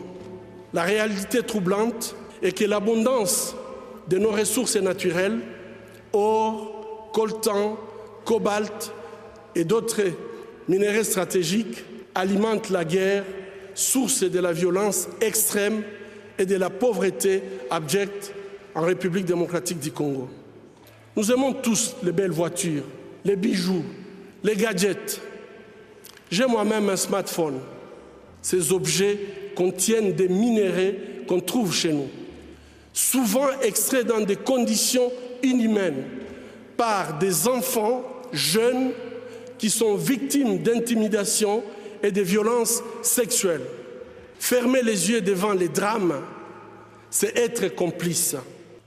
[0.73, 3.55] La réalité troublante est que l'abondance
[4.09, 5.39] de nos ressources naturelles,
[6.13, 7.79] or, coltan,
[8.25, 8.93] cobalt
[9.55, 10.03] et d'autres
[10.69, 13.25] minéraux stratégiques, alimente la guerre,
[13.75, 15.83] source de la violence extrême
[16.39, 18.35] et de la pauvreté abjecte
[18.75, 20.29] en République démocratique du Congo.
[21.17, 22.85] Nous aimons tous les belles voitures,
[23.25, 23.85] les bijoux,
[24.43, 25.21] les gadgets.
[26.33, 27.61] J'ai moi-même un smartphone.
[28.41, 29.19] Ces objets
[29.55, 30.95] contiennent des minéraux
[31.29, 32.09] qu'on trouve chez nous,
[32.95, 36.05] souvent extraits dans des conditions inhumaines
[36.79, 38.93] par des enfants jeunes
[39.59, 41.63] qui sont victimes d'intimidation
[42.03, 43.67] et de violences sexuelles.
[44.39, 46.23] Fermer les yeux devant les drames,
[47.11, 48.37] c'est être complice.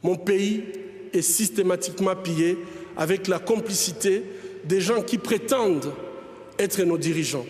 [0.02, 0.64] Mon pays
[1.14, 2.58] est systématiquement pillé
[2.98, 4.24] avec la complicité
[4.64, 5.94] des gens qui prétendent
[6.60, 7.46] être nos dirigeants.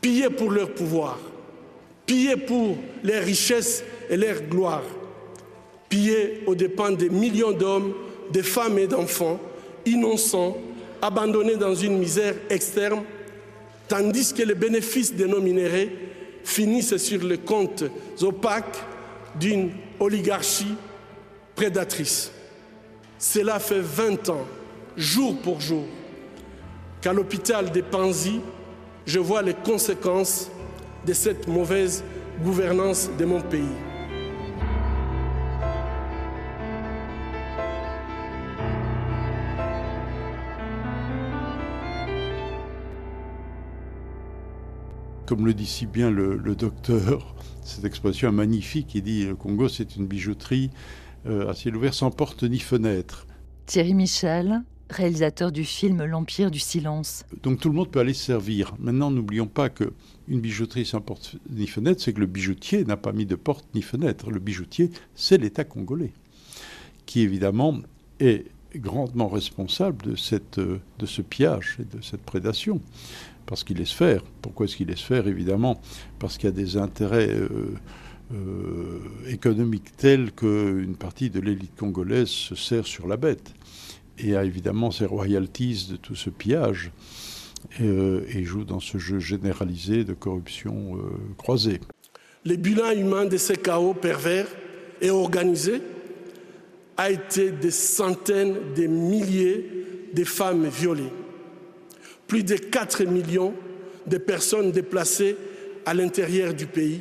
[0.00, 1.18] Pillés pour leur pouvoir,
[2.06, 4.82] pillés pour leurs richesses et leur gloire,
[5.88, 7.94] pillés aux dépens des millions d'hommes,
[8.32, 9.40] de femmes et d'enfants
[9.84, 10.56] innocents,
[11.02, 13.02] abandonnés dans une misère externe,
[13.88, 15.90] tandis que les bénéfices de nos minéraux
[16.44, 17.84] finissent sur les comptes
[18.20, 18.78] opaques
[19.38, 20.74] d'une oligarchie
[21.54, 22.30] prédatrice.
[23.18, 24.46] Cela fait 20 ans,
[24.96, 25.84] jour pour jour,
[27.00, 28.40] qu'à l'hôpital des Panzi,
[29.06, 30.50] je vois les conséquences
[31.06, 32.04] de cette mauvaise
[32.42, 33.62] gouvernance de mon pays.
[45.26, 47.34] Comme le dit si bien le, le docteur,
[47.64, 50.70] cette expression magnifique, il dit le Congo c'est une bijouterie
[51.26, 53.26] euh, à ciel ouvert sans porte ni fenêtre.
[53.66, 57.24] Thierry Michel, réalisateur du film L'Empire du silence.
[57.42, 58.74] Donc tout le monde peut aller se servir.
[58.78, 59.92] Maintenant, n'oublions pas que
[60.28, 63.66] une bijouterie sans porte ni fenêtre, c'est que le bijoutier n'a pas mis de porte
[63.74, 64.30] ni fenêtre.
[64.30, 66.12] Le bijoutier, c'est l'État congolais,
[67.06, 67.78] qui évidemment
[68.20, 72.80] est grandement responsable de, de ce pillage et de cette prédation.
[73.46, 74.22] Parce qu'il laisse faire.
[74.42, 75.80] Pourquoi est-ce qu'il laisse faire Évidemment,
[76.20, 77.34] parce qu'il y a des intérêts
[78.32, 83.54] euh, économique tel qu'une partie de l'élite congolaise se sert sur la bête
[84.22, 86.92] et a évidemment ses royalties de tout ce pillage
[87.78, 90.98] et, joue dans ce jeu généralisé de corruption
[91.36, 91.80] croisée.
[92.44, 94.46] Le bilan humain de ces chaos pervers
[95.02, 95.82] et organisés
[96.96, 99.66] a été des centaines de milliers
[100.14, 101.12] de femmes violées,
[102.26, 103.54] plus de 4 millions
[104.06, 105.36] de personnes déplacées
[105.86, 107.00] à l'intérieur du pays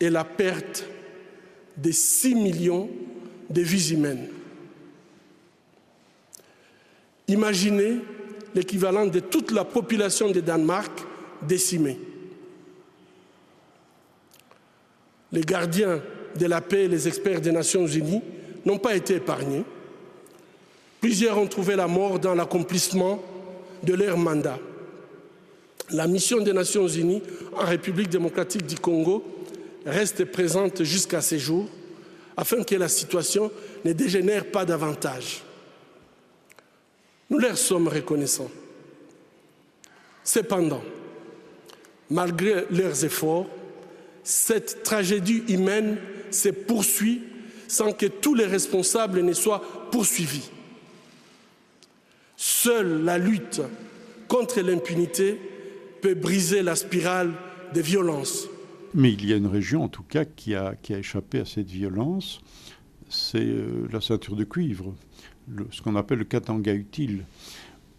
[0.00, 0.86] et la perte
[1.76, 2.88] de 6 millions
[3.50, 4.28] de vies humaines.
[7.30, 7.98] Imaginez
[8.56, 10.90] l'équivalent de toute la population de Danemark
[11.42, 11.96] décimée.
[15.30, 16.02] Les gardiens
[16.36, 18.20] de la paix et les experts des Nations Unies
[18.66, 19.62] n'ont pas été épargnés.
[21.00, 23.22] Plusieurs ont trouvé la mort dans l'accomplissement
[23.84, 24.58] de leur mandat.
[25.92, 27.22] La mission des Nations Unies
[27.56, 29.24] en République démocratique du Congo
[29.86, 31.68] reste présente jusqu'à ces jours
[32.36, 33.52] afin que la situation
[33.84, 35.44] ne dégénère pas davantage.
[37.30, 38.50] Nous leur sommes reconnaissants.
[40.24, 40.82] Cependant,
[42.10, 43.46] malgré leurs efforts,
[44.22, 45.98] cette tragédie humaine
[46.30, 47.22] se poursuit
[47.68, 50.50] sans que tous les responsables ne soient poursuivis.
[52.36, 53.62] Seule la lutte
[54.28, 55.38] contre l'impunité
[56.00, 57.32] peut briser la spirale
[57.74, 58.48] des violences.
[58.94, 61.44] Mais il y a une région, en tout cas, qui a, qui a échappé à
[61.44, 62.40] cette violence,
[63.08, 64.94] c'est euh, la ceinture de cuivre,
[65.70, 67.24] ce qu'on appelle le Katanga utile,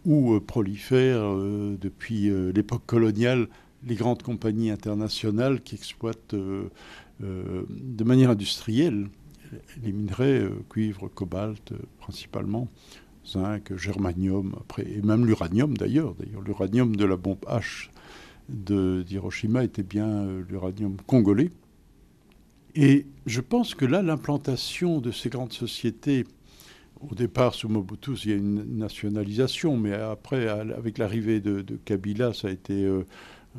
[0.04, 3.48] où euh, prolifèrent euh, depuis l'époque coloniale
[3.84, 9.08] les grandes compagnies internationales qui exploitent de manière industrielle
[9.82, 12.68] les minerais, cuivre, cobalt principalement,
[13.26, 16.14] zinc, germanium, après, et même l'uranium d'ailleurs.
[16.14, 17.88] D'ailleurs, l'uranium de la bombe H
[18.48, 21.50] d'Hiroshima était bien euh, l'uranium congolais.
[22.74, 26.24] Et je pense que là, l'implantation de ces grandes sociétés,
[27.10, 32.32] au départ sous Mobutu, il y a une nationalisation, mais après, avec l'arrivée de, Kabila,
[32.32, 33.04] ça a été euh,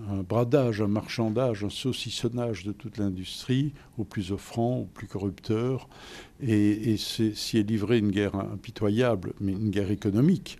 [0.10, 5.90] un bradage, un marchandage, un saucissonnage de toute l'industrie, au plus offrant, au plus corrupteur,
[6.42, 10.58] et, s'y est livré une guerre impitoyable, mais une guerre économique,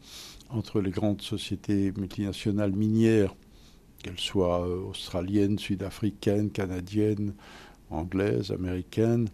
[0.50, 3.34] entre les grandes sociétés multinationales minières,
[4.04, 7.34] qu'elles soient euh, australiennes, sud-africaines, canadiennes,
[7.90, 9.30] anglaises, américaines,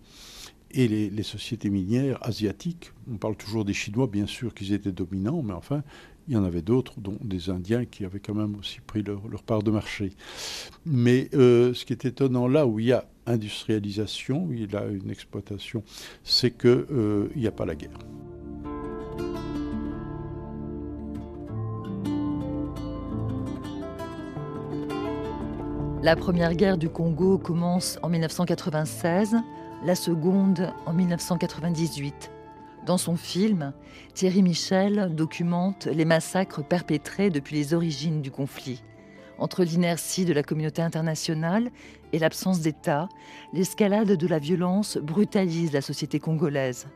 [0.71, 2.91] et les, sociétés minières asiatiques.
[3.12, 5.84] On parle toujours des Chinois, bien sûr, qu'ils étaient dominants, mais enfin,
[6.27, 9.43] il y en avait d'autres, dont des Indiens qui avaient quand même aussi pris leur,
[9.43, 10.12] part de marché.
[10.86, 14.75] Mais euh, ce qui est étonnant là où il y a industrialisation, où il y
[14.75, 15.84] a une exploitation,
[16.23, 17.97] c'est qu'il euh, n'y a pas la guerre.
[26.01, 29.36] La première guerre du Congo commence en 1996,
[29.83, 32.31] la seconde en 1998.
[32.85, 33.73] Dans son film,
[34.13, 38.83] Thierry Michel documente les massacres perpétrés depuis les origines du conflit.
[39.37, 41.71] Entre l'inertie de la communauté internationale
[42.11, 43.07] et l'absence d'État,
[43.53, 46.87] l'escalade de la violence brutalise la société congolaise.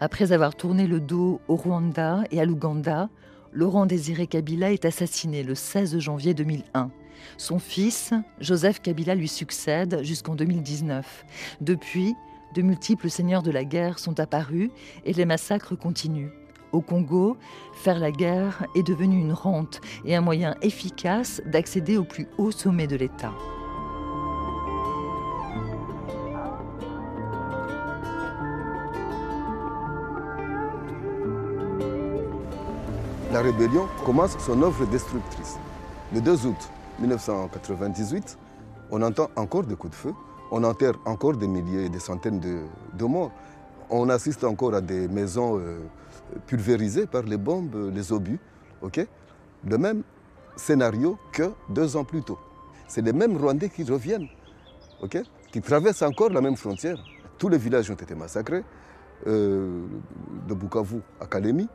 [0.00, 3.10] Après avoir tourné le dos au Rwanda et à l'Ouganda,
[3.52, 6.90] Laurent Désiré Kabila est assassiné le 16 janvier 2001.
[7.36, 11.26] Son fils, Joseph Kabila, lui succède jusqu'en 2019.
[11.60, 12.14] Depuis,
[12.54, 14.70] de multiples seigneurs de la guerre sont apparus
[15.04, 16.30] et les massacres continuent.
[16.72, 17.36] Au Congo,
[17.74, 22.52] faire la guerre est devenu une rente et un moyen efficace d'accéder au plus haut
[22.52, 23.32] sommet de l'État.
[33.32, 35.58] La rébellion commence son œuvre destructrice.
[36.12, 38.38] Le 2 août 1998,
[38.90, 40.14] on entend encore des coups de feu
[40.50, 43.32] on enterre encore des milliers et des centaines de, morts.
[43.88, 45.80] On assiste encore à des maisons euh,
[46.46, 48.38] pulvérisées par les bombes, les obus.
[48.82, 50.02] Le même
[50.56, 52.38] scénario que deux ans plus tôt.
[52.88, 54.28] C'est les mêmes Rwandais qui reviennent,
[55.52, 56.98] qui traversent encore la même frontière.
[57.38, 58.64] Tous les villages ont été massacrés,
[59.26, 59.82] euh,
[60.48, 61.68] de Bukavu à Kalemi,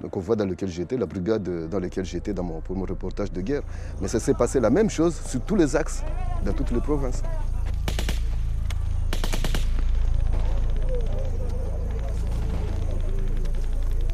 [0.00, 3.40] donc on voit dans lequel j'étais, la brigade dans laquelle j'étais pour mon reportage de
[3.40, 3.62] guerre.
[4.00, 6.02] Mais ça s'est passé la même chose sur tous les axes,
[6.44, 7.22] dans toutes les provinces.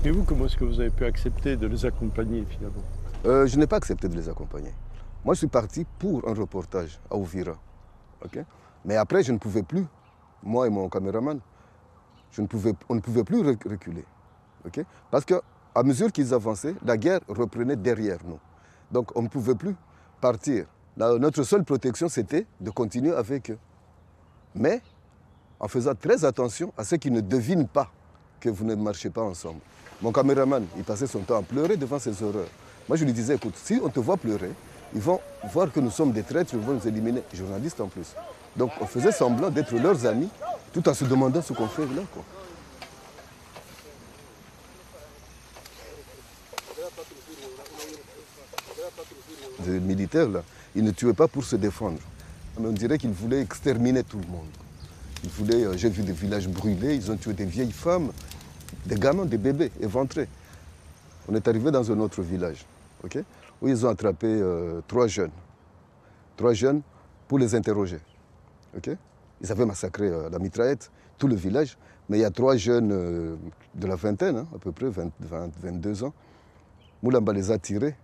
[0.07, 2.83] Et vous, comment est-ce que vous avez pu accepter de les accompagner finalement
[3.25, 4.75] euh, Je n'ai pas accepté de les accompagner.
[5.25, 7.55] Moi, je suis parti pour un reportage à Ouvira.
[8.85, 9.87] Mais après, je ne pouvais plus,
[10.43, 11.41] moi et mon caméraman,
[12.33, 14.05] je ne pouvais, on ne pouvait plus reculer.
[15.11, 15.41] Parce qu'à
[15.83, 18.39] mesure qu'ils avançaient, la guerre reprenait derrière nous.
[18.93, 19.75] Donc on ne pouvait plus
[20.21, 20.67] partir.
[20.99, 23.59] notre seule protection, c'était de continuer avec eux.
[24.55, 24.83] Mais
[25.59, 27.91] en faisant très attention à ceux qui ne devinent pas
[28.51, 29.61] vous ne marchez pas ensemble.
[30.03, 32.49] Mon caméraman, il passait son temps à pleurer devant ces horreurs.
[32.89, 34.51] Moi, je lui disais, écoute, si on te voit pleurer,
[34.95, 35.21] ils vont
[35.53, 38.15] voir que nous sommes des traîtres, ils vont nous éliminer, journalistes en plus.
[38.57, 40.29] Donc on faisait semblant d'être leurs amis,
[40.73, 42.03] tout en se demandant ce qu'on fait là.
[42.13, 42.23] Quoi.
[49.67, 50.43] Les militaires, là,
[50.77, 51.99] ils ne tuaient pas pour se défendre.
[52.59, 54.64] Mais on dirait qu'ils voulaient exterminer tout le monde.
[55.29, 58.11] Voulaient, euh, j'ai vu des villages brûlés, ils ont tué des vieilles femmes,
[58.85, 60.29] des gamins, des bébés éventrés.
[61.29, 62.67] On est arrivé dans un autre village,
[63.63, 65.31] où ils ont attrapé euh, trois jeunes.
[66.37, 66.83] Trois jeunes
[67.27, 67.99] pour les interroger.
[69.41, 72.89] Ils avaient massacré euh, la mitraillette, tout le village, mais il y a trois jeunes
[72.89, 75.11] de la vingtaine, hein, à peu près 20,
[75.63, 76.13] 22 ans.
[77.03, 77.95] Moulamba les a tirés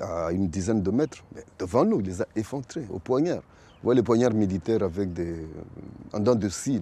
[0.00, 1.18] à une dizaine de mètres.
[1.34, 3.42] Mais devant nous, il les a effondrés au poignard.
[3.84, 5.46] Voyez les poignards militaires avec des,
[6.14, 6.48] en dents de.
[6.66, 6.80] Il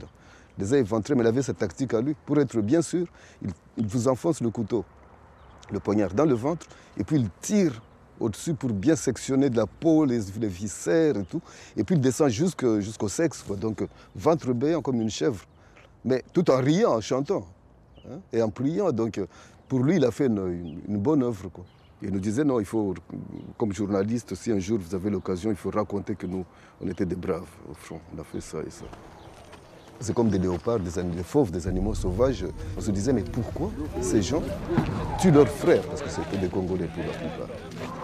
[0.56, 2.14] les a éventrés, mais il avait cette tactique à lui.
[2.26, 3.08] Pour être bien sûr,
[3.42, 4.84] il, vous enfonce le couteau,
[5.72, 7.82] le poignard dans le ventre, et puis il tire
[8.20, 11.40] au-dessus pour bien sectionner de la peau, les, viscères et tout.
[11.76, 13.84] Et puis il descend jusqu'au sexe, donc
[14.14, 15.44] ventre béant comme une chèvre.
[16.04, 17.48] Mais tout en riant, en chantant
[18.08, 18.92] hein, et en priant.
[18.92, 19.20] Donc
[19.66, 21.50] pour lui, il a fait une, bonne œuvre.
[22.02, 22.94] Il nous disait non, il faut,
[23.56, 26.44] comme journaliste, si un jour vous avez l'occasion, il faut raconter que nous,
[26.80, 28.00] on était des braves au front.
[28.14, 28.84] On a fait ça et ça.
[30.00, 32.44] C'est comme des léopards, des, des fauves, des animaux sauvages.
[32.76, 34.42] On se disait, mais pourquoi ces gens
[35.20, 35.82] tuent leurs frères?
[35.82, 38.01] Parce que c'était des Congolais pour la plupart.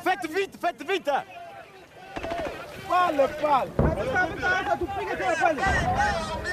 [0.00, 1.10] Faites vite, faites vite.
[2.88, 3.68] Parle, parle.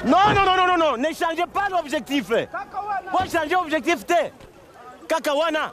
[0.04, 4.04] Non, non, non, non, non, non, ne changez pas l'objectif Vous changez l'objectif
[5.08, 5.72] Kakawana.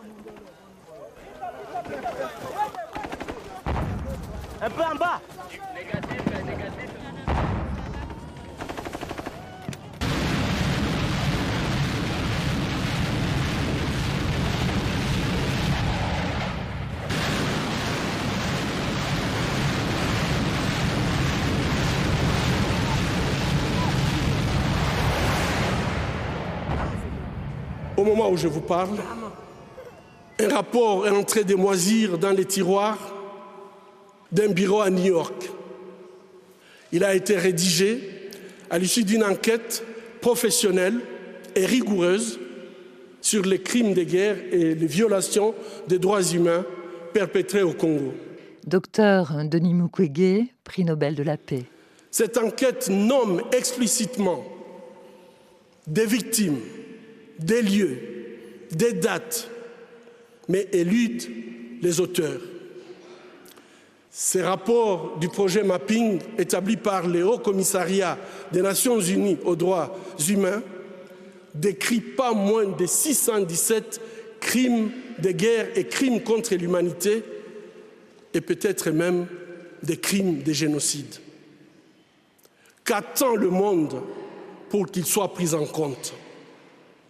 [4.62, 5.22] Un peu en bas
[28.08, 28.98] moment où je vous parle,
[30.40, 33.14] un rapport est entré de moisir dans les tiroirs
[34.32, 35.50] d'un bureau à New York.
[36.92, 38.30] Il a été rédigé
[38.70, 39.84] à l'issue d'une enquête
[40.22, 41.00] professionnelle
[41.56, 42.40] et rigoureuse
[43.22, 45.54] sur les crimes de guerre et les violations
[45.88, 46.66] des droits humains
[47.14, 48.14] perpétrés au Congo.
[48.66, 51.64] Docteur Denis Mukwege, prix Nobel de la paix.
[52.12, 54.44] Cette enquête nomme explicitement
[55.88, 56.60] des victimes,
[57.40, 57.98] des lieux,
[58.72, 59.50] des dates,
[60.48, 61.24] mais élude
[61.82, 62.42] les auteurs.
[64.10, 68.18] Ces rapports du projet Mapping établi par le Haut Commissariat
[68.52, 69.96] des Nations Unies aux droits
[70.28, 70.64] humains
[71.54, 74.02] décrit pas moins de 617
[74.40, 77.24] crimes de guerre et crimes contre l'humanité
[78.34, 79.28] et peut-être même
[79.84, 81.16] des crimes de génocide.
[82.84, 84.02] Qu'attend le monde
[84.70, 86.14] pour qu'ils soient pris en compte?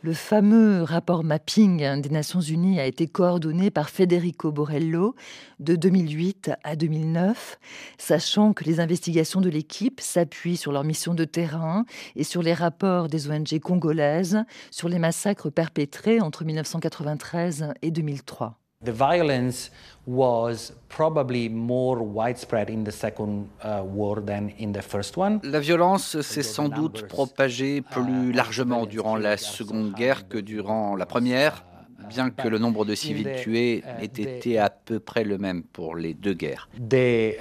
[0.07, 5.15] Le fameux rapport mapping des Nations Unies a été coordonné par Federico Borello
[5.59, 7.59] de 2008 à 2009,
[7.97, 11.83] sachant que les investigations de l'équipe s'appuient sur leur mission de terrain
[12.15, 18.57] et sur les rapports des ONG congolaises sur les massacres perpétrés entre 1993 et 2003.
[18.85, 19.71] The violence
[20.05, 25.39] was probably more widespread in the second uh, war than in the first one.
[25.43, 31.07] La violence s'est sans doute propagée plus largement durant la Seconde Guerre que durant la
[31.07, 31.65] Première,
[32.07, 35.95] bien que le nombre de civils tués ait été à peu près le même pour
[35.95, 36.69] les deux guerres.
[36.89, 37.33] The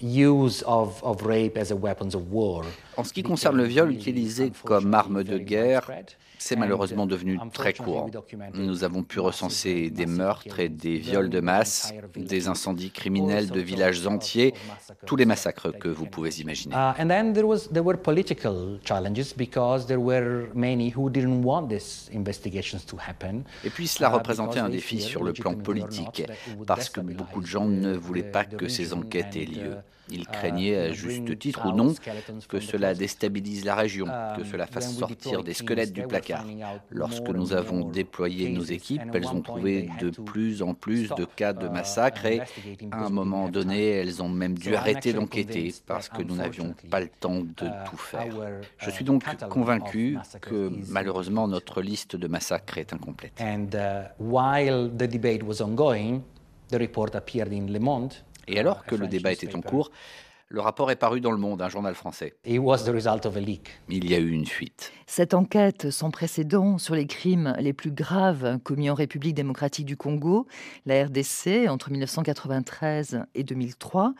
[0.00, 2.64] use of, of rape as a weapons of war.
[2.96, 5.90] En ce qui concerne le viol utilisé comme arme de guerre,
[6.44, 8.10] c'est malheureusement devenu très courant.
[8.52, 13.60] Nous avons pu recenser des meurtres et des viols de masse, des incendies criminels de
[13.60, 14.52] villages entiers,
[15.06, 16.74] tous les massacres que vous pouvez imaginer.
[23.64, 26.24] Et puis cela représentait un défi sur le plan politique,
[26.66, 29.76] parce que beaucoup de gens ne voulaient pas que ces enquêtes aient lieu.
[30.10, 31.94] Il craignait à juste titre ou non
[32.48, 36.44] que cela déstabilise la région, que cela fasse sortir des squelettes du placard.
[36.90, 41.52] Lorsque nous avons déployé nos équipes, elles ont trouvé de plus en plus de cas
[41.52, 42.40] de massacres et
[42.90, 47.00] à un moment donné, elles ont même dû arrêter d'enquêter parce que nous n'avions pas
[47.00, 48.26] le temps de tout faire.
[48.78, 53.42] Je suis donc convaincu que malheureusement notre liste de massacres est incomplète.
[58.48, 59.90] Et alors que le débat était en cours,
[60.48, 62.34] le rapport est paru dans Le Monde, un journal français.
[62.44, 62.54] Il
[64.10, 64.92] y a eu une fuite.
[65.06, 69.96] Cette enquête sans précédent sur les crimes les plus graves commis en République démocratique du
[69.96, 70.46] Congo,
[70.86, 74.14] la RDC, entre 1993 et 2003,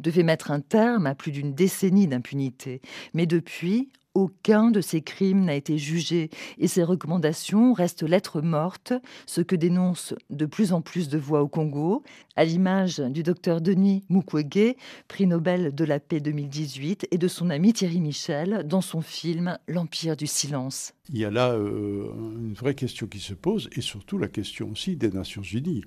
[0.00, 2.80] devait mettre un terme à plus d'une décennie d'impunité.
[3.14, 8.92] Mais depuis, aucun de ces crimes n'a été jugé et ces recommandations restent lettres mortes,
[9.26, 12.02] ce que dénoncent de plus en plus de voix au Congo,
[12.34, 14.74] à l'image du docteur Denis Mukwege,
[15.06, 19.56] prix Nobel de la paix 2018, et de son ami Thierry Michel dans son film
[19.68, 20.94] L'Empire du silence.
[21.10, 24.70] Il y a là euh, une vraie question qui se pose et surtout la question
[24.70, 25.82] aussi des Nations Unies.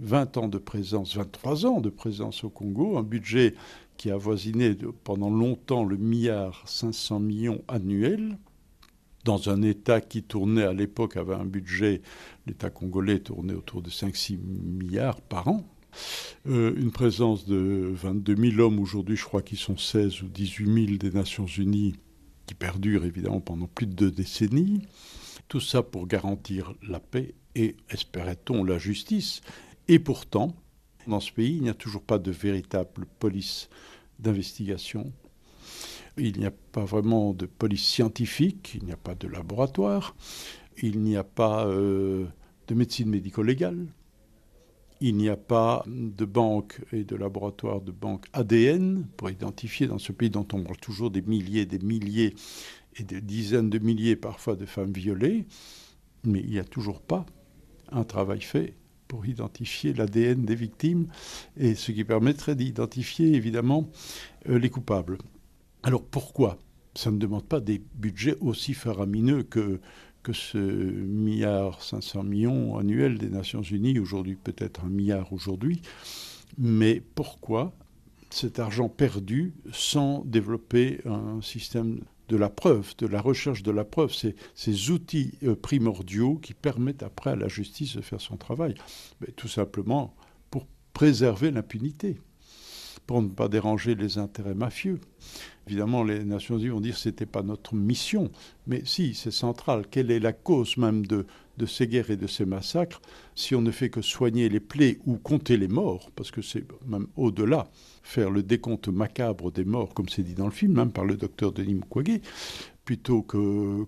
[0.00, 3.54] 20 ans de présence, 23 ans de présence au Congo, un budget
[4.02, 8.36] qui a avoisiné pendant longtemps le milliard 500 millions annuels,
[9.22, 12.02] dans un État qui tournait à l'époque, avait un budget,
[12.48, 15.64] l'État congolais tournait autour de 5-6 milliards par an.
[16.48, 20.86] Euh, une présence de 22 000 hommes, aujourd'hui je crois qu'ils sont 16 ou 18
[20.86, 21.94] 000 des Nations Unies,
[22.46, 24.82] qui perdurent évidemment pendant plus de deux décennies.
[25.46, 29.42] Tout ça pour garantir la paix et, espérait-on, la justice.
[29.86, 30.56] Et pourtant,
[31.06, 33.68] dans ce pays, il n'y a toujours pas de véritable police
[34.22, 35.12] d'investigation.
[36.18, 40.14] Il n'y a pas vraiment de police scientifique, il n'y a pas de laboratoire,
[40.82, 42.26] il n'y a pas euh,
[42.68, 43.86] de médecine médico-légale,
[45.00, 49.98] il n'y a pas de banque et de laboratoire de banque ADN pour identifier dans
[49.98, 52.34] ce pays dont on parle toujours des milliers, des milliers
[52.96, 55.46] et des dizaines de milliers parfois de femmes violées,
[56.24, 57.26] mais il n'y a toujours pas
[57.90, 58.74] un travail fait
[59.12, 61.06] pour identifier l'ADN des victimes,
[61.58, 63.90] et ce qui permettrait d'identifier évidemment
[64.48, 65.18] euh, les coupables.
[65.82, 66.56] Alors pourquoi?
[66.94, 69.80] Ça ne demande pas des budgets aussi faramineux que,
[70.22, 75.82] que ce milliard 500 millions annuels des Nations Unies, aujourd'hui peut-être un milliard aujourd'hui,
[76.56, 77.74] mais pourquoi
[78.30, 82.00] cet argent perdu sans développer un système
[82.32, 87.02] de la preuve, de la recherche de la preuve, ces, outils euh, primordiaux qui permettent
[87.02, 88.74] après à la justice de faire son travail.
[89.36, 90.14] Tout simplement
[90.50, 92.18] pour préserver l'impunité,
[93.06, 94.98] pour ne pas déranger les intérêts mafieux.
[95.66, 98.30] Évidemment, les Nations Unies vont dire que ce n'était pas notre mission,
[98.66, 99.84] mais si, c'est central.
[99.90, 101.26] Quelle est la cause même de,
[101.58, 103.00] de ces guerres et de ces massacres
[103.34, 106.64] si on ne fait que soigner les plaies ou compter les morts, parce que c'est
[106.86, 107.68] même au-delà,
[108.02, 111.16] faire le décompte macabre des morts, comme c'est dit dans le film, même par le
[111.16, 112.20] docteur Denis Mukwege,
[112.84, 113.84] plutôt que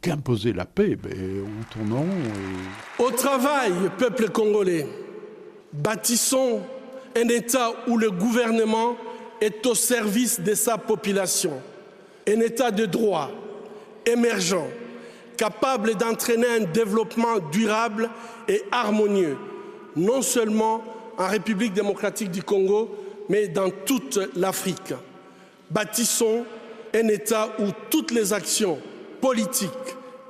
[0.00, 2.06] qu'imposer la paix, ben, on tourne
[2.98, 4.86] Au travail, peuple congolais,
[5.72, 6.60] bâtissons
[7.16, 8.96] un État où le gouvernement
[9.40, 11.60] est au service de sa population,
[12.28, 13.30] un État de droit,
[14.04, 14.68] émergent,
[15.36, 18.10] capable d'entraîner un développement durable
[18.48, 19.36] et harmonieux,
[19.94, 20.82] non seulement
[21.18, 22.94] en République démocratique du Congo,
[23.28, 24.94] mais dans toute l'Afrique.
[25.70, 26.44] Bâtissons
[26.94, 28.78] un État où toutes les actions
[29.20, 29.70] politiques,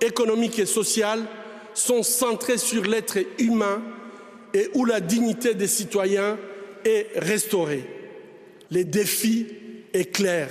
[0.00, 1.24] économiques et sociales
[1.74, 3.82] sont centrées sur l'être humain
[4.52, 6.38] et où la dignité des citoyens
[6.84, 7.84] est restaurée.
[8.70, 9.46] Le défi
[9.92, 10.48] est clair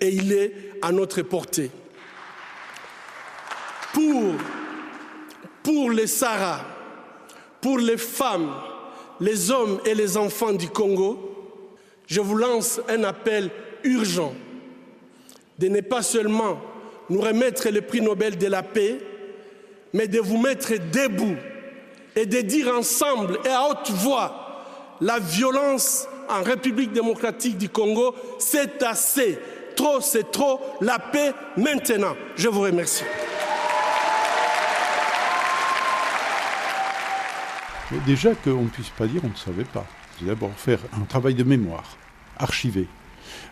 [0.00, 1.70] et il est à notre portée.
[3.94, 4.34] Pour,
[5.62, 6.60] pour les Sahara,
[7.60, 8.52] pour les femmes,
[9.20, 11.30] les hommes et les enfants du Congo,
[12.06, 13.50] je vous lance un appel
[13.84, 14.34] urgent
[15.58, 16.60] de ne pas seulement
[17.08, 18.98] nous remettre le prix Nobel de la paix,
[19.92, 21.36] mais de vous mettre debout
[22.16, 28.14] et de dire ensemble et à haute voix, la violence en République démocratique du Congo,
[28.38, 29.38] c'est assez.
[29.76, 30.60] Trop, c'est trop.
[30.80, 32.16] La paix maintenant.
[32.36, 33.04] Je vous remercie.
[38.06, 39.86] Déjà qu'on ne puisse pas dire on ne savait pas.
[40.18, 41.96] C'est d'abord faire un travail de mémoire,
[42.36, 42.86] archivé,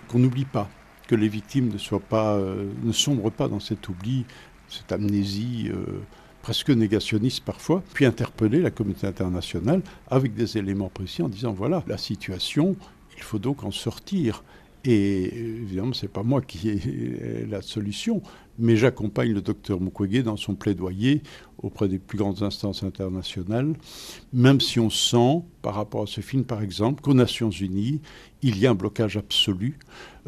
[0.09, 0.68] qu'on n'oublie pas,
[1.09, 4.24] que les victimes ne, soient pas, euh, ne sombrent pas dans cet oubli,
[4.68, 6.01] cette amnésie euh,
[6.43, 11.82] presque négationniste parfois, puis interpeller la communauté internationale avec des éléments précis en disant voilà
[11.86, 12.76] la situation,
[13.16, 14.45] il faut donc en sortir.
[14.84, 18.20] Et évidemment, ce n'est pas moi qui ai la solution,
[18.59, 21.22] mais j'accompagne le docteur Mukwege dans son plaidoyer
[21.59, 23.74] auprès des plus grandes instances internationales,
[24.32, 28.00] même si on sent, par rapport à ce film par exemple, qu'aux Nations Unies,
[28.42, 29.78] il y a un blocage absolu,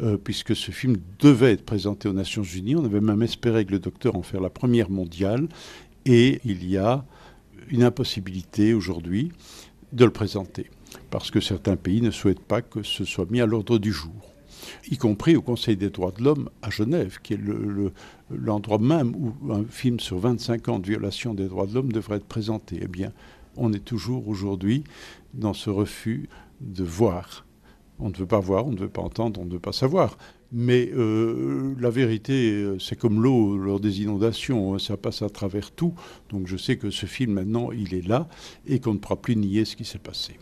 [0.01, 2.75] euh, puisque ce film devait être présenté aux Nations Unies.
[2.75, 5.47] On avait même espéré que le docteur en faire la première mondiale,
[6.05, 7.05] et il y a
[7.69, 9.31] une impossibilité aujourd'hui
[9.91, 10.69] de le présenter,
[11.09, 14.34] parce que certains pays ne souhaitent pas que ce soit mis à l'ordre du jour
[14.89, 17.39] y compris au Conseil des droits de l'homme à Genève, qui est
[18.29, 22.17] l'endroit même où un film sur 25 ans de violation des droits de l'homme devrait
[22.17, 22.79] être présenté.
[22.81, 23.11] Eh bien,
[23.57, 24.83] on est toujours aujourd'hui
[25.33, 26.29] dans ce refus
[26.61, 27.45] de voir.
[27.99, 30.17] On ne veut pas voir, on ne veut pas entendre, on ne veut pas savoir.
[30.51, 35.71] Mais euh, la vérité, c'est comme l'eau lors des inondations, hein, ça passe à travers
[35.71, 35.93] tout.
[36.29, 38.27] Donc je sais que ce film, maintenant, il est là
[38.65, 40.37] et qu'on ne pourra plus nier ce qui s'est passé.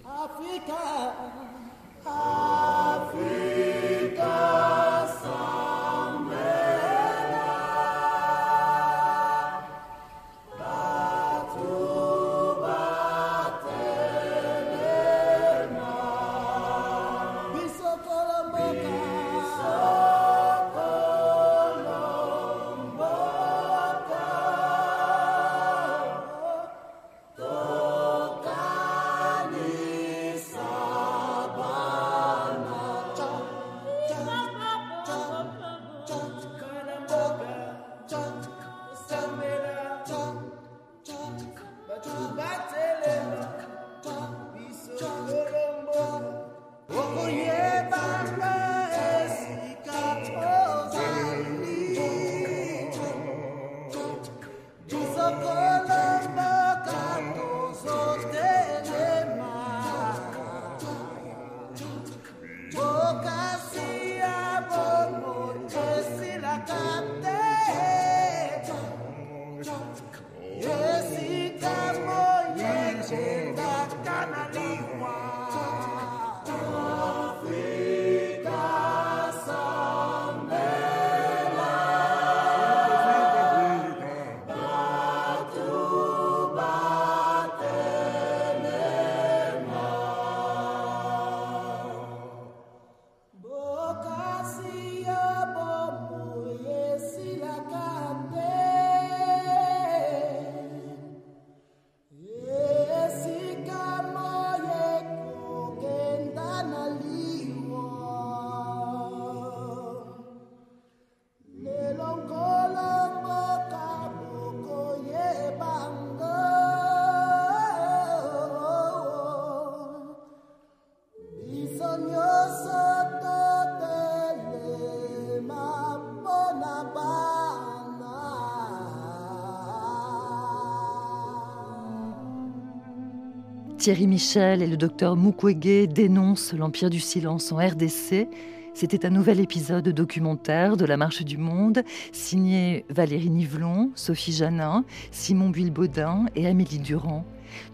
[133.83, 138.29] Thierry Michel et le docteur Mukwege dénoncent l'Empire du silence en RDC.
[138.73, 144.85] C'était un nouvel épisode documentaire de La Marche du Monde, signé Valérie Nivelon, Sophie Janin,
[145.11, 147.25] Simon Builbaudin et Amélie Durand.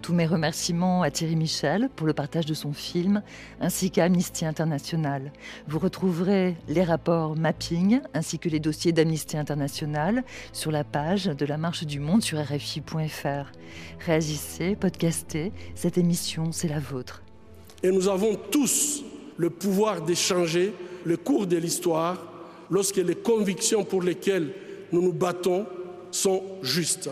[0.01, 3.21] Tous mes remerciements à Thierry Michel pour le partage de son film,
[3.59, 5.31] ainsi qu'à Amnesty International.
[5.67, 10.23] Vous retrouverez les rapports mapping ainsi que les dossiers d'Amnesty International
[10.53, 13.51] sur la page de la Marche du Monde sur RFI.fr.
[14.05, 17.23] Réagissez, podcastez, cette émission, c'est la vôtre.
[17.83, 19.03] Et nous avons tous
[19.37, 20.73] le pouvoir d'échanger
[21.05, 22.17] le cours de l'histoire
[22.69, 24.53] lorsque les convictions pour lesquelles
[24.91, 25.65] nous nous battons
[26.11, 27.09] sont justes.